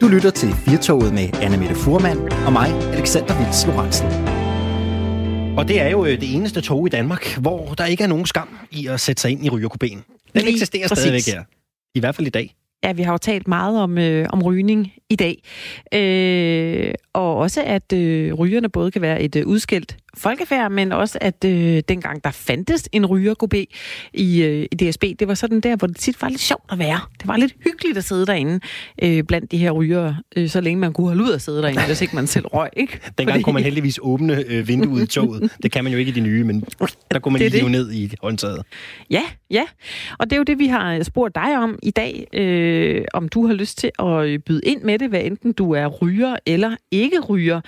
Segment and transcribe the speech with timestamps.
[0.00, 4.06] Du lytter til Firtoget med Anna Mette Furman og mig, Alexander Vils Lorentzen.
[5.58, 8.26] Og det er jo øh, det eneste tog i Danmark, hvor der ikke er nogen
[8.26, 10.30] skam i at sætte sig ind i rygerkubéen.
[10.34, 11.02] Den Lige eksisterer præcis.
[11.02, 11.44] stadigvæk her.
[11.94, 12.54] I hvert fald i dag.
[12.84, 15.42] Ja, vi har jo talt meget om, øh, om rygning i dag.
[15.94, 21.18] Øh, og også, at øh, rygerne både kan være et øh, udskilt folkefærd, men også,
[21.20, 23.64] at øh, dengang der fandtes en rygerkubé
[24.14, 26.78] i, øh, i DSB, det var sådan der, hvor det tit var lidt sjovt at
[26.78, 27.00] være.
[27.20, 28.60] Det var lidt hyggeligt at sidde derinde
[29.02, 31.82] øh, blandt de her rygere, øh, så længe man kunne holde ud at sidde derinde,
[31.86, 32.92] hvis ikke man selv røg, ikke?
[33.18, 35.50] Dengang Fordi- kunne man heldigvis åbne øh, vinduet i toget.
[35.62, 36.64] Det kan man jo ikke i de nye, men
[37.10, 38.62] der kunne man lige hive ned i håndtaget.
[39.10, 39.62] Ja, ja.
[40.18, 42.26] Og det er jo det, vi har spurgt dig om i dag.
[42.32, 42.65] Øh,
[43.14, 45.86] om du har lyst til at øh, byde ind med det, hvad enten du er
[45.86, 47.60] ryger eller ikke ryger.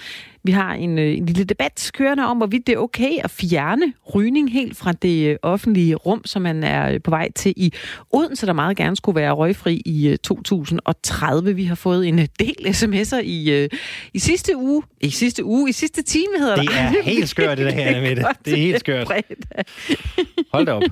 [0.45, 3.93] Vi har en, øh, en lille debat kørende om, hvorvidt det er okay at fjerne
[4.15, 7.73] rygning helt fra det øh, offentlige rum, som man er øh, på vej til i
[8.13, 11.55] Odense, der meget gerne skulle være røgfri i øh, 2030.
[11.57, 13.69] Vi har fået en øh, del sms'er i, øh,
[14.15, 14.83] i sidste uge.
[15.01, 16.77] I sidste uge, i sidste time hedder Det der.
[16.77, 18.23] er helt skørt, det der her, Mette.
[18.23, 19.13] Godt Det er helt skørt.
[20.53, 20.83] Hold da op.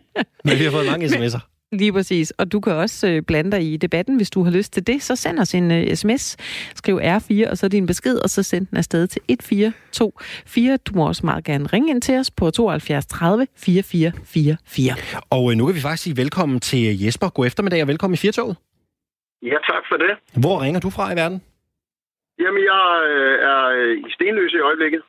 [0.44, 1.49] Men vi har fået mange sms'er.
[1.72, 2.30] Lige præcis.
[2.30, 5.02] Og du kan også øh, blande dig i debatten, hvis du har lyst til det.
[5.02, 6.36] Så send os en øh, sms.
[6.74, 10.76] Skriv R4, og så din besked, og så send den afsted til 1424.
[10.76, 14.96] Du må også meget gerne ringe ind til os på 72 30 4444.
[15.30, 17.28] Og øh, nu kan vi faktisk sige velkommen til Jesper.
[17.28, 18.56] God eftermiddag og velkommen i Firtoget.
[19.42, 20.12] Ja, tak for det.
[20.42, 21.42] Hvor ringer du fra i verden?
[22.42, 25.02] Jamen, jeg øh, er øh, i Stenløse i øjeblikket.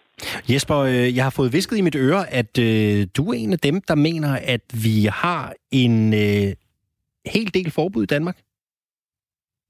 [0.51, 3.59] Jesper, øh, jeg har fået visket i mit øre, at øh, du er en af
[3.59, 6.49] dem, der mener, at vi har en øh,
[7.35, 8.37] hel del forbud i Danmark.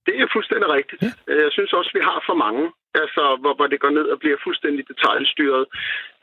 [0.05, 1.01] Det er fuldstændig rigtigt.
[1.01, 1.11] Ja.
[1.27, 1.33] Ja.
[1.43, 2.63] Jeg synes også, vi har for mange.
[2.93, 5.65] Altså, hvor, hvor det går ned og bliver fuldstændig detaljstyret.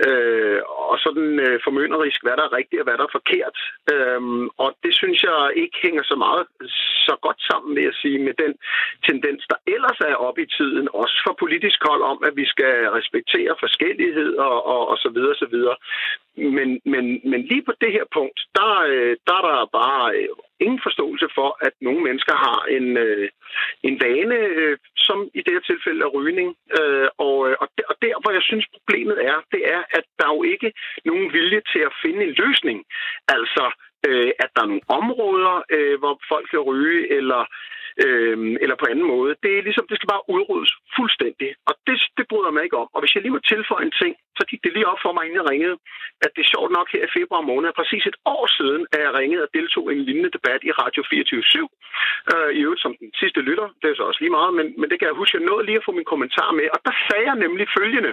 [0.07, 3.57] Øh, og sådan øh, formønderisk, hvad der er rigtigt og hvad der er forkert.
[3.93, 4.21] Øh,
[4.63, 6.45] og det synes jeg ikke hænger så meget
[7.09, 8.53] så godt sammen, vil jeg sige, med den
[9.09, 12.75] tendens, der ellers er op i tiden, også fra politisk hold om, at vi skal
[12.99, 15.77] respektere forskellighed og, og, og så videre, så videre.
[16.39, 20.29] Men, men, men lige på det her punkt, der, øh, der er der bare øh,
[20.61, 23.29] ingen forståelse for, at nogle mennesker har en, øh,
[23.83, 24.39] en vane,
[24.97, 26.57] som i det her tilfælde er rygning.
[27.19, 30.35] Og, og, der, og der, hvor jeg synes problemet er, det er, at der er
[30.35, 30.73] jo ikke
[31.05, 32.79] nogen vilje til at finde en løsning.
[33.29, 33.65] Altså,
[34.43, 35.57] at der er nogle områder,
[35.99, 37.43] hvor folk kan ryge, eller
[38.05, 39.33] øh, eller på anden måde.
[39.45, 41.49] Det er ligesom, det skal bare udryddes fuldstændig.
[41.69, 42.89] Og det, det bryder man mig ikke om.
[42.95, 45.23] Og hvis jeg lige må tilføje en ting, så gik det lige op for mig,
[45.25, 45.77] inden jeg ringede,
[46.25, 49.13] at det er sjovt nok her i februar måned, præcis et år siden, at jeg
[49.21, 51.13] ringede og deltog i en lignende debat i Radio 24-7,
[52.33, 54.87] øh, I øvrigt som den sidste lytter, det er så også lige meget, men, men
[54.91, 56.67] det kan jeg huske, jeg nåede lige at få min kommentar med.
[56.75, 58.13] Og der sagde jeg nemlig følgende,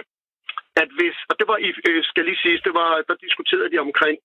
[0.82, 3.84] at hvis, og det var, i, øh, skal lige sige, det var, der diskuterede de
[3.88, 4.16] omkring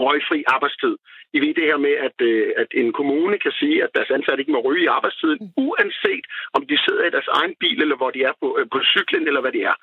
[0.00, 0.96] røgfri arbejdstid.
[1.36, 4.40] I ved det her med, at, øh, at en kommune kan sige, at deres ansatte
[4.40, 6.24] ikke må ryge i arbejdstiden, uanset
[6.56, 9.26] om de sidder i deres egen bil, eller hvor de er på, øh, på cyklen,
[9.28, 9.76] eller hvad de er.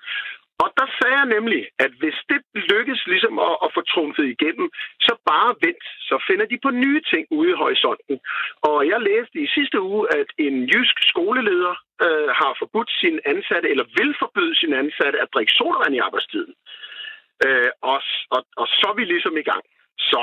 [0.64, 2.40] Og der sagde jeg nemlig, at hvis det
[2.74, 4.68] lykkes ligesom at, at få trumfet igennem,
[5.08, 8.16] så bare vent, så finder de på nye ting ude i horisonten.
[8.70, 13.70] Og jeg læste i sidste uge, at en jysk skoleleder øh, har forbudt sin ansatte,
[13.70, 16.54] eller vil forbyde sin ansatte at drikke sodavand i arbejdstiden.
[17.46, 18.00] Øh, og,
[18.36, 19.64] og, og så er vi ligesom i gang.
[20.12, 20.22] Så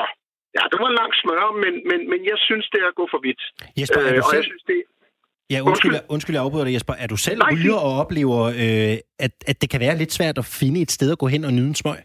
[0.57, 3.07] ja, det var en lang smør, men, men, men jeg synes, det er at gå
[3.13, 3.43] for vidt.
[3.81, 4.47] Jesper, er du og jeg selv...
[4.53, 4.79] synes, det,
[5.51, 6.95] Ja, undskyld, undskyld, jeg afbryder dig, Jesper.
[6.95, 10.39] Er du selv Nej, ryger og oplever, øh, at, at det kan være lidt svært
[10.39, 11.99] at finde et sted at gå hen og nyde en smøg?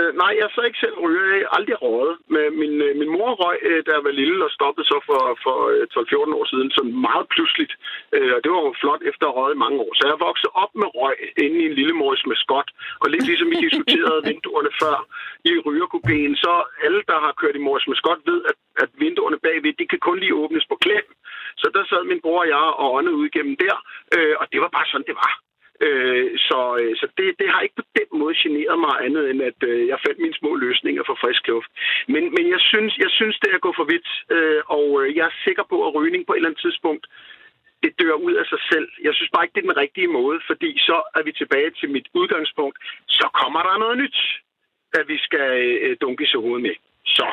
[0.00, 1.24] Øh, nej, jeg er så ikke selv ryger.
[1.40, 2.14] Jeg har aldrig røget.
[2.34, 5.20] Men min, øh, min mor røg, øh, da jeg var lille, og stoppede så for,
[5.44, 7.72] for øh, 12-14 år siden, sådan meget pludseligt.
[8.16, 9.92] Øh, og det var jo flot efter at røget i mange år.
[9.98, 12.68] Så jeg vokset op med røg inde i en lille mors med skot.
[13.02, 14.96] Og lidt ligesom vi diskuterede vinduerne før
[15.50, 16.52] i rygerkubéen, så
[16.84, 20.00] alle, der har kørt i mors med skot, ved, at, at vinduerne bagved, de kan
[20.06, 21.06] kun lige åbnes på klem.
[21.60, 23.76] Så der sad min bror og jeg og åndede ud igennem der.
[24.16, 25.32] Øh, og det var bare sådan, det var.
[25.86, 29.40] Øh, så øh, så det, det har ikke på den måde generet mig andet, end
[29.50, 31.70] at øh, jeg fandt mine små løsninger for frisk luft.
[32.14, 35.06] Men, men jeg, synes, jeg synes, det er at gå for vidt, øh, og øh,
[35.16, 37.04] jeg er sikker på, at rygning på et eller andet tidspunkt,
[37.82, 38.88] det dør ud af sig selv.
[39.06, 41.88] Jeg synes bare ikke, det er den rigtige måde, fordi så er vi tilbage til
[41.96, 42.76] mit udgangspunkt.
[43.18, 44.18] Så kommer der noget nyt,
[44.98, 45.48] at vi skal
[45.84, 46.76] øh, dunke i hovedet med.
[47.16, 47.26] Så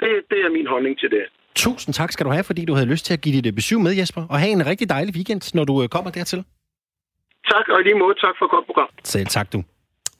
[0.00, 1.24] det, det er min holdning til det.
[1.54, 3.78] Tusind tak skal du have, fordi du havde lyst til at give dit øh, besøg
[3.86, 4.22] med, Jesper.
[4.30, 6.44] Og have en rigtig dejlig weekend, når du kommer dertil.
[7.52, 8.88] Tak, og i lige måde tak for et godt program.
[9.04, 9.62] Selv tak, du.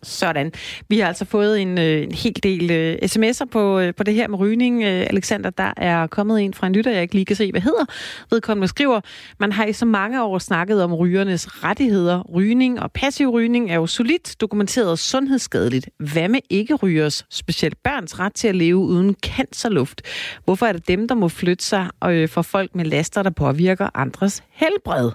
[0.03, 0.53] Sådan.
[0.88, 4.15] Vi har altså fået en, øh, en hel del øh, sms'er på, øh, på det
[4.15, 4.82] her med rygning.
[4.82, 7.61] Øh, Alexander, der er kommet en fra en lytter, jeg ikke lige kan se, hvad
[7.61, 7.85] hedder.
[8.31, 9.00] Vedkommende skriver,
[9.41, 12.23] man har i så mange år snakket om rygernes rettigheder.
[12.35, 15.88] Rygning og passiv rygning er jo solidt dokumenteret sundhedsskadeligt.
[16.12, 20.03] Hvad med ikke rygers, specielt børns ret til at leve uden cancerluft?
[20.44, 23.88] Hvorfor er det dem, der må flytte sig øh, for folk med laster, der påvirker
[23.94, 25.11] andres helbred?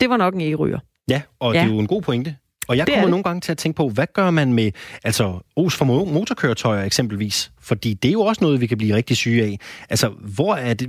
[0.00, 0.78] det var nok en e-ryger.
[1.10, 1.60] Ja, og ja.
[1.60, 2.36] det er jo en god pointe.
[2.68, 4.72] Og jeg det kommer nogle gange til at tænke på, hvad gør man med
[5.04, 7.50] altså os for motorkøretøjer eksempelvis?
[7.60, 9.58] Fordi det er jo også noget, vi kan blive rigtig syge af.
[9.90, 10.88] Altså, hvor er det,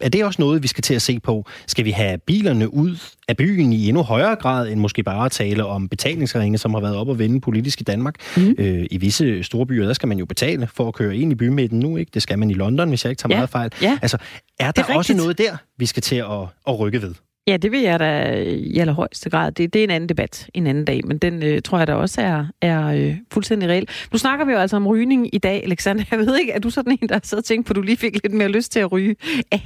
[0.00, 1.44] er det også noget, vi skal til at se på?
[1.66, 2.96] Skal vi have bilerne ud
[3.28, 6.80] af byen i endnu højere grad, end måske bare at tale om betalingsringe, som har
[6.80, 8.14] været op og vende politisk i Danmark?
[8.36, 8.54] Mm.
[8.58, 11.34] Øh, I visse store byer, der skal man jo betale for at køre ind i
[11.34, 12.10] bymidten nu, ikke?
[12.14, 13.38] Det skal man i London, hvis jeg ikke tager ja.
[13.38, 13.70] meget fejl.
[13.82, 13.98] Ja.
[14.02, 14.18] Altså,
[14.60, 17.14] er der er også noget der, vi skal til at, at rykke ved?
[17.48, 19.52] Ja, det vil jeg da i allerhøjeste grad.
[19.52, 21.94] Det, det er en anden debat en anden dag, men den øh, tror jeg da
[21.94, 23.88] også er, er øh, fuldstændig reel.
[24.12, 26.04] Nu snakker vi jo altså om rygning i dag, Alexander.
[26.10, 27.82] Jeg ved ikke, er du sådan en, der har siddet og tænkt på, at du
[27.82, 29.16] lige fik lidt mere lyst til at ryge,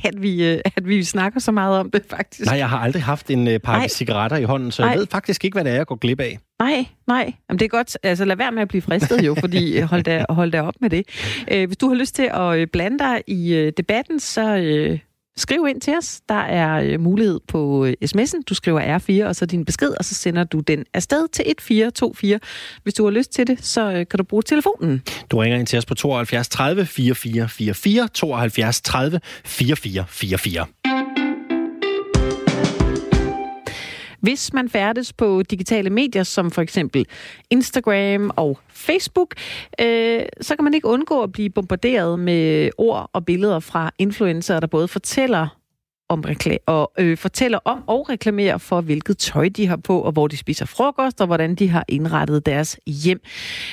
[0.04, 2.50] at vi, øh, at vi snakker så meget om det faktisk?
[2.50, 3.88] Nej, jeg har aldrig haft en øh, pakke Ej.
[3.88, 4.96] cigaretter i hånden, så jeg Ej.
[4.96, 6.38] ved faktisk ikke, hvad det er, jeg går glip af.
[6.58, 7.32] Nej, nej.
[7.48, 7.98] Jamen, det er godt.
[8.02, 10.74] Altså, lad være med at blive fristet jo, fordi øh, hold da, hold da op
[10.80, 11.04] med det.
[11.50, 14.56] Øh, hvis du har lyst til at øh, blande dig i øh, debatten, så...
[14.56, 14.98] Øh,
[15.36, 16.20] Skriv ind til os.
[16.28, 18.42] Der er øh, mulighed på øh, sms'en.
[18.48, 22.40] Du skriver R4 og så din besked, og så sender du den afsted til 1424.
[22.82, 25.02] Hvis du har lyst til det, så øh, kan du bruge telefonen.
[25.30, 30.66] Du ringer ind til os på 72 30 44 44 72 30 44 44.
[34.20, 37.06] Hvis man færdes på digitale medier, som for eksempel
[37.50, 39.34] Instagram og Facebook,
[39.80, 44.60] øh, så kan man ikke undgå at blive bombarderet med ord og billeder fra influencer,
[44.60, 45.60] der både fortæller
[46.10, 50.12] om rekla- og øh, fortæller om og reklamerer for, hvilket tøj de har på, og
[50.12, 53.20] hvor de spiser frokost, og hvordan de har indrettet deres hjem.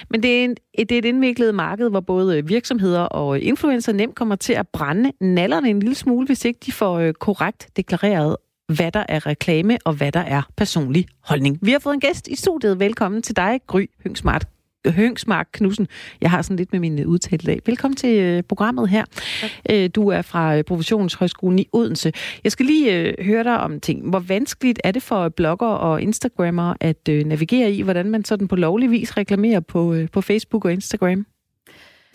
[0.09, 4.15] Men det er, en, det er et indviklet marked, hvor både virksomheder og influencer nemt
[4.15, 8.35] kommer til at brænde nallerne en lille smule, hvis ikke de får øh, korrekt deklareret
[8.75, 11.59] hvad der er reklame og hvad der er personlig holdning.
[11.61, 12.79] Vi har fået en gæst i studiet.
[12.79, 14.47] Velkommen til dig, Gry Høngsmart
[14.87, 15.87] Høngsmark Knudsen.
[16.21, 17.59] Jeg har sådan lidt med min udtale i dag.
[17.65, 19.05] Velkommen til øh, programmet her.
[19.41, 19.95] Tak.
[19.95, 22.13] Du er fra øh, Professionshøjskolen i Odense.
[22.43, 24.09] Jeg skal lige øh, høre dig om ting.
[24.09, 28.55] Hvor vanskeligt er det for blogger og Instagrammer at navigere i, hvordan man sådan på
[28.55, 31.25] lovlig vis reklamerer på, på Facebook og Instagram?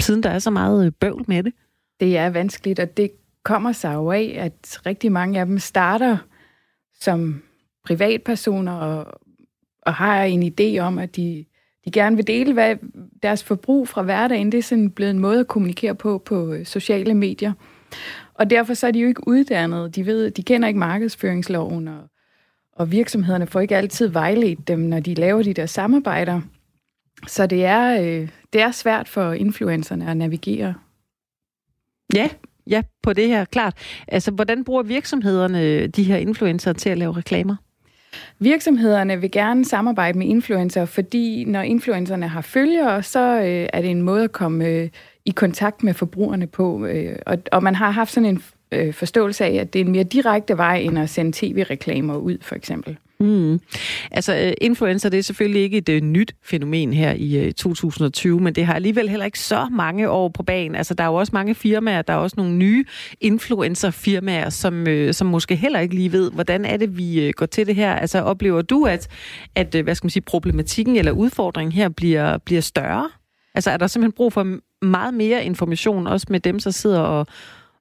[0.00, 1.52] Siden der er så meget bøvl med det.
[2.00, 3.10] Det er vanskeligt, og det
[3.42, 6.16] kommer sig jo af, at rigtig mange af dem starter
[7.02, 7.42] som
[7.84, 9.20] privatpersoner og,
[9.82, 11.44] og har en idé om, at de,
[11.84, 12.76] de gerne vil dele hvad
[13.22, 14.52] deres forbrug fra hverdagen.
[14.52, 17.52] Det er sådan blevet en måde at kommunikere på på øh, sociale medier.
[18.34, 19.96] Og derfor så er de jo ikke uddannet.
[19.96, 22.00] De ved, de kender ikke markedsføringsloven, og,
[22.72, 26.40] og virksomhederne får ikke altid vejledt dem, når de laver de der samarbejder.
[27.26, 30.74] Så det er, øh, det er svært for influencerne at navigere.
[32.14, 32.28] Ja,
[32.66, 33.74] ja, på det her, klart.
[34.08, 37.56] Altså, hvordan bruger virksomhederne øh, de her influencer til at lave reklamer?
[38.38, 43.90] Virksomhederne vil gerne samarbejde med influencer, fordi når influencerne har følgere, så øh, er det
[43.90, 44.88] en måde at komme øh,
[45.24, 46.86] i kontakt med forbrugerne på.
[46.86, 48.42] Øh, og, og man har haft sådan en
[48.72, 52.38] øh, forståelse af, at det er en mere direkte vej end at sende tv-reklamer ud,
[52.40, 52.98] for eksempel.
[53.22, 53.60] Mm.
[54.10, 57.52] Altså, øh, influencer, det er selvfølgelig ikke et uh, nyt fænomen her i øh, uh,
[57.52, 60.74] 2020, men det har alligevel heller ikke så mange år på banen.
[60.74, 62.84] Altså, der er jo også mange firmaer, der er også nogle nye
[63.20, 67.46] influencer-firmaer, som, uh, som måske heller ikke lige ved, hvordan er det, vi uh, går
[67.46, 67.94] til det her.
[67.94, 69.08] Altså, oplever du, at,
[69.54, 73.10] at uh, hvad skal man sige, problematikken eller udfordringen her bliver, bliver større?
[73.54, 77.26] Altså, er der simpelthen brug for meget mere information, også med dem, der sidder og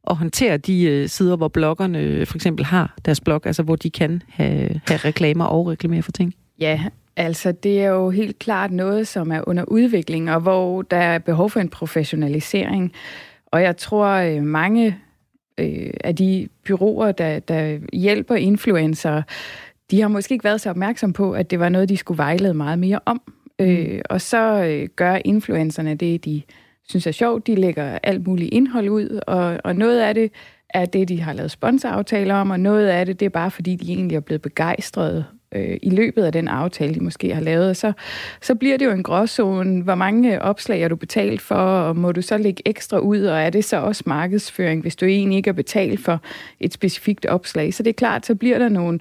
[0.10, 3.76] at håndtere de øh, sider, hvor bloggerne øh, for eksempel har deres blog, altså hvor
[3.76, 6.36] de kan have, have reklamer og reklamere for ting?
[6.60, 6.84] Ja,
[7.16, 11.20] altså det er jo helt klart noget, som er under udvikling, og hvor der er
[11.20, 12.92] behov for en professionalisering.
[13.46, 14.98] Og jeg tror, øh, mange
[15.58, 19.22] øh, af de byråer, der, der hjælper influencer,
[19.92, 22.54] de har måske ikke været så opmærksom på, at det var noget, de skulle vejlede
[22.54, 23.22] meget mere om.
[23.60, 23.66] Mm.
[23.66, 26.42] Øh, og så øh, gør influencerne det, de
[26.90, 27.48] synes er sjovt.
[27.48, 30.32] De lægger alt muligt indhold ud, og, og noget af det
[30.70, 33.76] er det, de har lavet sponsoraftaler om, og noget af det, det er bare fordi,
[33.76, 37.78] de egentlig er blevet begejstrede øh, i løbet af den aftale, de måske har lavet.
[37.78, 37.94] Så,
[38.42, 39.84] så bliver det jo en gråzone.
[39.84, 43.42] Hvor mange opslag er du betalt for, og må du så lægge ekstra ud, og
[43.42, 46.22] er det så også markedsføring, hvis du egentlig ikke er betalt for
[46.60, 47.74] et specifikt opslag?
[47.74, 49.00] Så det er klart, så bliver der nogle,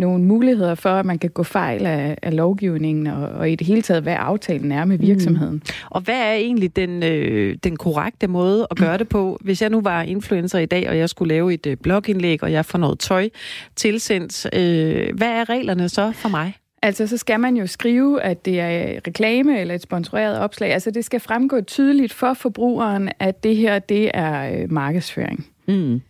[0.00, 3.66] nogle muligheder for, at man kan gå fejl af, af lovgivningen, og, og i det
[3.66, 5.06] hele taget, hvad aftalen er med mm.
[5.06, 5.54] virksomheden.
[5.54, 5.62] Mm.
[5.90, 9.38] Og hvad er egentlig den, øh, den korrekte måde at gøre det på?
[9.40, 12.52] Hvis jeg nu var influencer i dag, og jeg skulle lave et øh, blogindlæg, og
[12.52, 13.28] jeg får noget tøj
[13.76, 16.54] tilsendt, øh, hvad er reglerne så for mig?
[16.82, 20.72] Altså, så skal man jo skrive, at det er reklame eller et sponsoreret opslag.
[20.72, 25.46] Altså, det skal fremgå tydeligt for forbrugeren, at det her, det er øh, markedsføring.
[25.68, 26.00] Mm.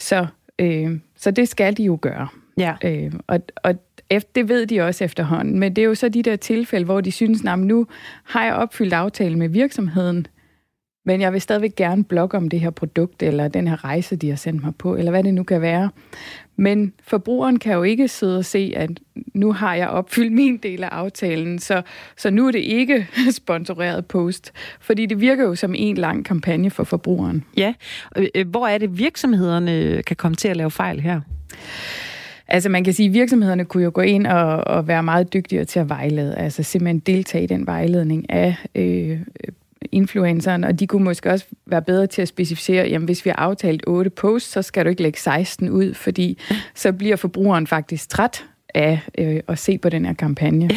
[0.00, 0.26] Så,
[0.58, 2.28] øh, så det skal de jo gøre.
[2.58, 2.74] Ja.
[2.84, 3.74] Øh, og, og
[4.10, 5.58] efter, det ved de også efterhånden.
[5.58, 7.86] Men det er jo så de der tilfælde, hvor de synes, at nu
[8.24, 10.26] har jeg opfyldt aftalen med virksomheden,
[11.06, 14.28] men jeg vil stadigvæk gerne blogge om det her produkt, eller den her rejse, de
[14.28, 15.90] har sendt mig på, eller hvad det nu kan være.
[16.56, 18.90] Men forbrugeren kan jo ikke sidde og se, at
[19.34, 21.82] nu har jeg opfyldt min del af aftalen, så,
[22.16, 23.08] så nu er det ikke
[23.42, 27.44] sponsoreret post, fordi det virker jo som en lang kampagne for forbrugeren.
[27.56, 27.74] Ja,
[28.16, 31.20] øh, hvor er det virksomhederne kan komme til at lave fejl her?
[32.48, 35.64] Altså man kan sige, at virksomhederne kunne jo gå ind og, og være meget dygtigere
[35.64, 39.20] til at vejlede, altså simpelthen deltage i den vejledning af øh,
[39.92, 43.36] influenceren, og de kunne måske også være bedre til at specificere, jamen hvis vi har
[43.36, 46.38] aftalt 8 posts, så skal du ikke lægge 16 ud, fordi
[46.74, 48.44] så bliver forbrugeren faktisk træt
[48.74, 50.70] af øh, at se på den her kampagne.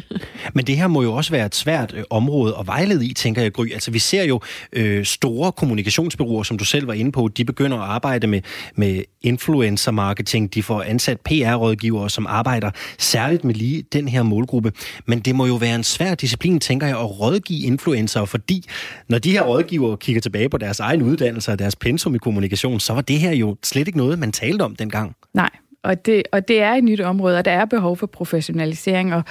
[0.54, 3.42] Men det her må jo også være et svært øh, område at vejlede i, tænker
[3.42, 3.72] jeg, Gry.
[3.72, 4.40] Altså vi ser jo
[4.72, 8.40] øh, store kommunikationsbyråer, som du selv var inde på, de begynder at arbejde med,
[8.74, 10.54] med influencer-marketing.
[10.54, 14.72] De får ansat PR-rådgivere, som arbejder særligt med lige den her målgruppe.
[15.06, 18.64] Men det må jo være en svær disciplin, tænker jeg, at rådgive influencer, fordi
[19.08, 22.80] når de her rådgivere kigger tilbage på deres egen uddannelse og deres pensum i kommunikation,
[22.80, 25.16] så var det her jo slet ikke noget, man talte om dengang.
[25.34, 25.50] Nej,
[25.82, 29.22] og det, og det er et nyt område, og der er behov for professionalisering, og,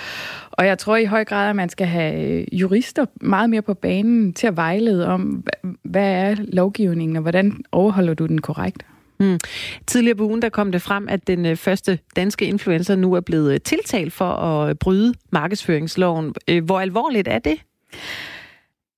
[0.52, 3.74] og jeg tror i høj grad, at man skal have øh, jurister meget mere på
[3.74, 5.44] banen til at vejlede om,
[5.84, 8.86] hvad er lovgivningen, og hvordan overholder du den korrekt.
[9.20, 9.40] Mm.
[9.88, 13.22] Tidligere på ugen der kom det frem, at den øh, første danske influencer nu er
[13.22, 16.34] blevet øh, tiltalt for at bryde markedsføringsloven.
[16.64, 17.58] Hvor alvorligt er det?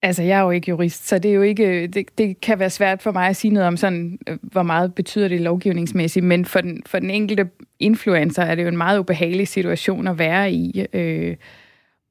[0.05, 2.69] Altså, jeg er jo ikke jurist, så det er jo ikke, det, det kan være
[2.69, 6.45] svært for mig at sige noget om sådan, øh, hvor meget betyder det lovgivningsmæssigt, men
[6.45, 10.51] for den, for den enkelte influencer er det jo en meget ubehagelig situation at være
[10.51, 10.85] i.
[10.93, 11.35] Øh,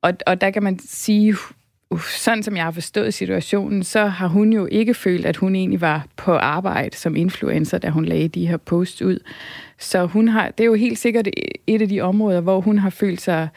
[0.02, 1.37] og, og der kan man sige, uh,
[1.90, 5.54] uh, sådan som jeg har forstået situationen, så har hun jo ikke følt, at hun
[5.54, 9.18] egentlig var på arbejde som influencer, da hun lagde de her posts ud.
[9.78, 11.28] Så hun har, det er jo helt sikkert
[11.66, 13.49] et af de områder, hvor hun har følt sig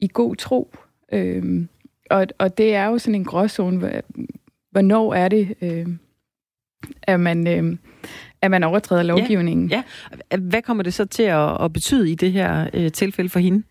[0.00, 0.76] i god tro.
[1.12, 1.66] Øh,
[2.10, 4.02] og, og det er jo sådan en gråzone.
[4.70, 5.86] Hvornår er det, øh,
[7.02, 7.46] at man...
[7.46, 7.76] Øh,
[8.42, 9.68] at man overtræder lovgivningen.
[9.68, 9.82] Ja,
[10.32, 10.36] ja.
[10.36, 13.62] Hvad kommer det så til at, at betyde i det her øh, tilfælde for hende?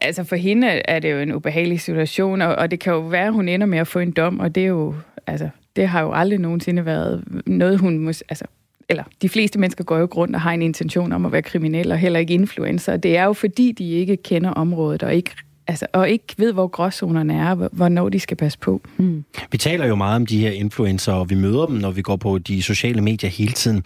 [0.00, 3.26] Altså for hende er det jo en ubehagelig situation, og, og det kan jo være,
[3.26, 4.94] at hun ender med at få en dom, og det er jo,
[5.26, 8.44] altså, det har jo aldrig nogensinde været noget, hun må, altså,
[8.88, 11.92] eller de fleste mennesker går jo rundt og har en intention om at være kriminel,
[11.92, 12.96] og heller ikke influencer.
[12.96, 15.30] Det er jo fordi, de ikke kender området, og ikke
[15.68, 18.80] altså, og ikke ved, hvor gråzonerne er, hvornår de skal passe på.
[18.96, 19.24] Mm.
[19.52, 22.16] Vi taler jo meget om de her influencer, og vi møder dem, når vi går
[22.16, 23.82] på de sociale medier hele tiden.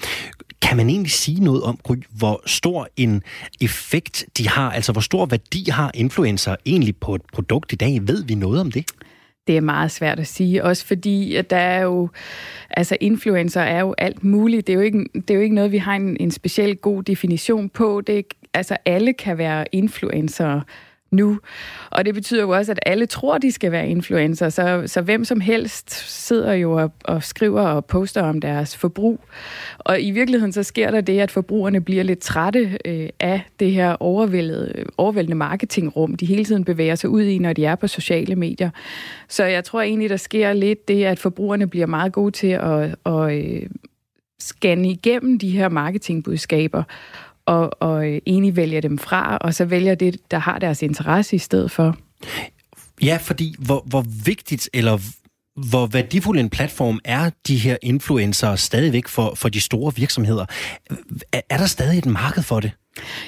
[0.62, 1.78] Kan man egentlig sige noget om,
[2.10, 3.22] hvor stor en
[3.60, 8.00] effekt de har, altså hvor stor værdi har influencer egentlig på et produkt i dag?
[8.02, 8.84] Ved vi noget om det?
[9.46, 12.08] Det er meget svært at sige, også fordi at der er jo,
[12.70, 14.66] altså influencer er jo alt muligt.
[14.66, 17.02] Det er jo ikke, det er jo ikke noget, vi har en, en speciel god
[17.02, 18.02] definition på.
[18.06, 18.22] Det er,
[18.54, 20.60] altså alle kan være influencer
[21.12, 21.38] nu.
[21.90, 25.24] Og det betyder jo også, at alle tror, de skal være influencer, så, så hvem
[25.24, 29.20] som helst sidder jo og, og skriver og poster om deres forbrug.
[29.78, 33.72] Og i virkeligheden så sker der det, at forbrugerne bliver lidt trætte øh, af det
[33.72, 37.86] her overvældende, overvældende marketingrum, de hele tiden bevæger sig ud i, når de er på
[37.86, 38.70] sociale medier.
[39.28, 42.94] Så jeg tror egentlig, der sker lidt det, at forbrugerne bliver meget gode til at,
[43.06, 43.62] at øh,
[44.40, 46.82] scanne igennem de her marketingbudskaber
[47.46, 51.38] og, og egentlig vælger dem fra, og så vælger det, der har deres interesse i
[51.38, 51.96] stedet for.
[53.02, 54.98] Ja, fordi hvor, hvor vigtigt eller
[55.68, 60.46] hvor værdifuld en platform er de her influencer stadigvæk for, for de store virksomheder?
[61.32, 62.72] Er, er der stadig et marked for det?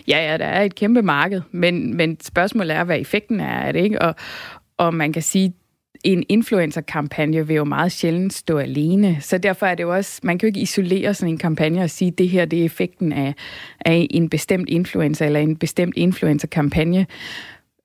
[0.09, 3.73] Ja, ja, der er et kæmpe marked, men, men spørgsmålet er, hvad effekten er af
[3.73, 4.03] det, ikke?
[4.03, 4.15] Og,
[4.79, 5.53] og man kan sige,
[6.05, 10.39] en influencer-kampagne vil jo meget sjældent stå alene, så derfor er det jo også, man
[10.39, 13.13] kan jo ikke isolere sådan en kampagne og sige, at det her det er effekten
[13.13, 13.35] af,
[13.81, 17.07] af en bestemt influencer eller en bestemt influencer-kampagne.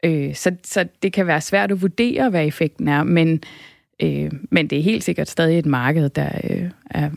[0.04, 3.44] Øh, så, så det kan være svært at vurdere, hvad effekten er, men,
[4.00, 7.10] øh, men det er helt sikkert stadig et marked, der øh, er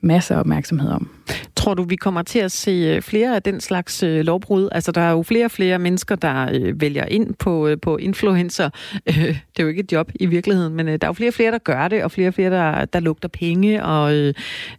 [0.00, 1.10] masser af opmærksomhed om.
[1.56, 4.68] Tror du, vi kommer til at se øh, flere af den slags øh, lovbrud?
[4.72, 7.96] Altså, der er jo flere og flere mennesker, der øh, vælger ind på, øh, på
[7.96, 8.70] influencer.
[9.08, 11.34] Øh, det er jo ikke et job i virkeligheden, men der er jo flere og
[11.34, 14.14] flere, der gør det, og flere og flere, der, der lugter penge, og,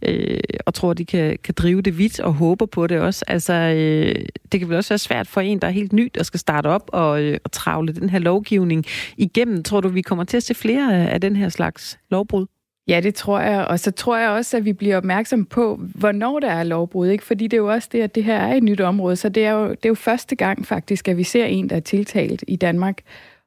[0.02, 3.26] øh, og tror, de kan, kan drive det vidt, og håber på det også.
[3.28, 4.16] Altså, øh,
[4.52, 6.68] det kan vel også være svært for en, der er helt ny, der skal starte
[6.68, 8.86] op og, øh, og travle den her lovgivning
[9.18, 9.64] igennem.
[9.64, 12.46] Tror du, vi kommer til at se flere af den her slags lovbrud?
[12.90, 13.66] Ja, det tror jeg.
[13.66, 17.08] Og så tror jeg også, at vi bliver opmærksom på, hvornår der er lovbrud.
[17.08, 17.24] Ikke?
[17.24, 19.16] Fordi det er jo også det, at det her er et nyt område.
[19.16, 21.76] Så det er, jo, det er jo første gang faktisk, at vi ser en, der
[21.76, 23.02] er tiltalt i Danmark.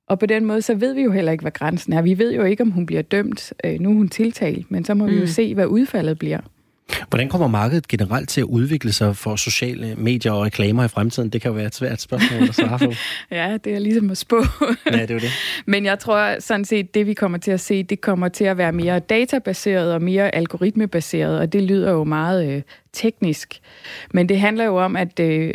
[0.09, 2.03] Og på den måde, så ved vi jo heller ikke, hvad grænsen er.
[2.03, 3.53] Vi ved jo ikke, om hun bliver dømt.
[3.65, 5.11] Øh, nu er hun tiltalt, men så må mm.
[5.11, 5.27] vi jo mm.
[5.27, 6.41] se, hvad udfaldet bliver.
[7.09, 11.29] Hvordan kommer markedet generelt til at udvikle sig for sociale medier og reklamer i fremtiden?
[11.29, 12.93] Det kan jo være et svært spørgsmål at svare på.
[13.31, 14.45] ja, det er ligesom at spå.
[14.93, 15.31] ja, det er det.
[15.67, 18.59] Men jeg tror sådan set, det vi kommer til at se, det kommer til at
[18.59, 23.61] være mere databaseret og mere algoritmebaseret, og det lyder jo meget øh, teknisk.
[24.11, 25.55] Men det handler jo om, at øh,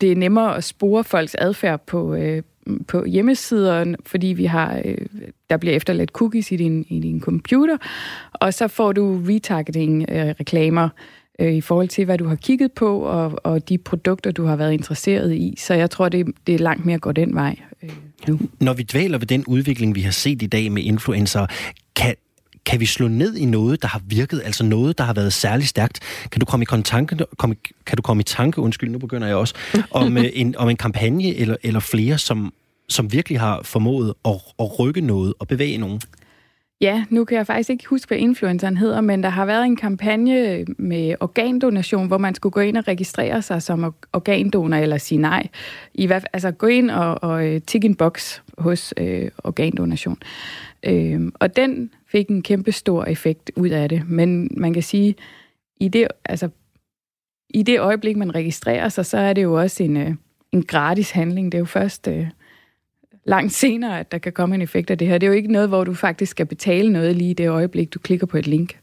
[0.00, 2.42] det er nemmere at spore folks adfærd på, øh,
[2.88, 4.96] på hjemmesider, fordi vi har, øh,
[5.50, 7.76] der bliver efterladt cookies i din, i din computer,
[8.32, 10.88] og så får du retargeting-reklamer
[11.38, 14.56] øh, i forhold til, hvad du har kigget på, og, og de produkter, du har
[14.56, 15.54] været interesseret i.
[15.58, 17.90] Så jeg tror, det, det er langt mere går den vej øh,
[18.28, 18.40] nu.
[18.60, 21.46] Når vi dvæler ved den udvikling, vi har set i dag med influencer,
[21.96, 22.14] kan,
[22.66, 25.68] kan vi slå ned i noget, der har virket, altså noget, der har været særlig
[25.68, 26.00] stærkt?
[26.30, 27.54] Kan du komme i, kontanke, kom,
[27.86, 29.54] kan du komme i tanke, undskyld, nu begynder jeg også,
[29.90, 32.52] om, øh, en, om en kampagne eller, eller flere, som,
[32.88, 36.00] som virkelig har formået at, at rykke noget og bevæge nogen?
[36.82, 39.76] Ja, nu kan jeg faktisk ikke huske, hvad influenceren hedder, men der har været en
[39.76, 45.18] kampagne med organdonation, hvor man skulle gå ind og registrere sig som organdonor eller sige
[45.18, 45.48] nej.
[45.94, 50.18] I hvert, altså gå ind og, og øh, tikke en boks hos øh, organdonation.
[50.82, 54.02] Øh, og den fik en kæmpe stor effekt ud af det.
[54.08, 55.14] Men man kan sige,
[55.80, 56.48] i det, altså,
[57.50, 60.14] i det øjeblik, man registrerer sig, så er det jo også en, øh,
[60.52, 61.52] en gratis handling.
[61.52, 62.26] Det er jo først øh,
[63.24, 65.18] langt senere, at der kan komme en effekt af det her.
[65.18, 67.94] Det er jo ikke noget, hvor du faktisk skal betale noget lige i det øjeblik,
[67.94, 68.78] du klikker på et link.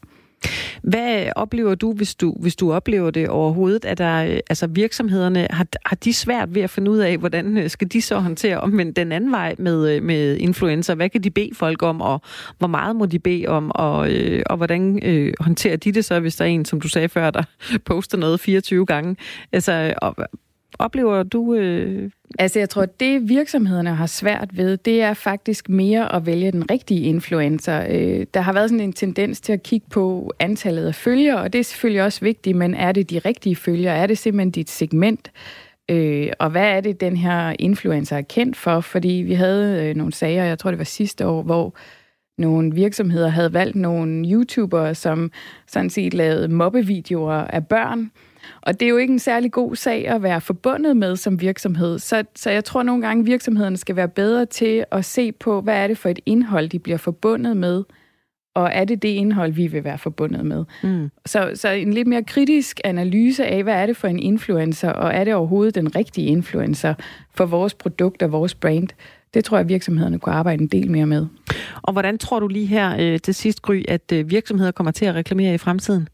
[0.82, 3.84] Hvad oplever du, hvis du, hvis du oplever det overhovedet?
[3.84, 7.56] at der, øh, altså virksomhederne, har, har de svært ved at finde ud af, hvordan
[7.58, 10.94] øh, skal de så håndtere om den anden vej med, øh, med influencer?
[10.94, 12.20] Hvad kan de bede folk om, og
[12.58, 16.20] hvor meget må de bede om, og, øh, og hvordan øh, håndterer de det så,
[16.20, 17.42] hvis der er en, som du sagde før, der
[17.86, 19.16] poster noget 24 gange?
[19.52, 20.16] Altså, og,
[20.80, 25.68] oplever du øh, Altså, jeg tror, at det virksomhederne har svært ved, det er faktisk
[25.68, 27.86] mere at vælge den rigtige influencer.
[27.90, 31.52] Øh, der har været sådan en tendens til at kigge på antallet af følgere, og
[31.52, 33.96] det er selvfølgelig også vigtigt, men er det de rigtige følgere?
[33.96, 35.32] Er det simpelthen dit segment?
[35.90, 38.80] Øh, og hvad er det, den her influencer er kendt for?
[38.80, 41.74] Fordi vi havde øh, nogle sager, jeg tror, det var sidste år, hvor
[42.38, 45.30] nogle virksomheder havde valgt nogle YouTubere, som
[45.66, 48.10] sådan set lavede mobbevideoer af børn,
[48.60, 51.98] og det er jo ikke en særlig god sag at være forbundet med som virksomhed.
[51.98, 55.76] Så, så jeg tror nogle gange, virksomhederne skal være bedre til at se på, hvad
[55.76, 57.84] er det for et indhold, de bliver forbundet med,
[58.54, 60.64] og er det det indhold, vi vil være forbundet med?
[60.82, 61.10] Mm.
[61.26, 65.14] Så, så en lidt mere kritisk analyse af, hvad er det for en influencer, og
[65.14, 66.94] er det overhovedet den rigtige influencer
[67.34, 68.88] for vores produkt og vores brand?
[69.34, 71.26] Det tror jeg, virksomhederne kunne arbejde en del mere med.
[71.82, 75.04] Og hvordan tror du lige her øh, til sidst, Gry, at øh, virksomheder kommer til
[75.04, 76.08] at reklamere i fremtiden?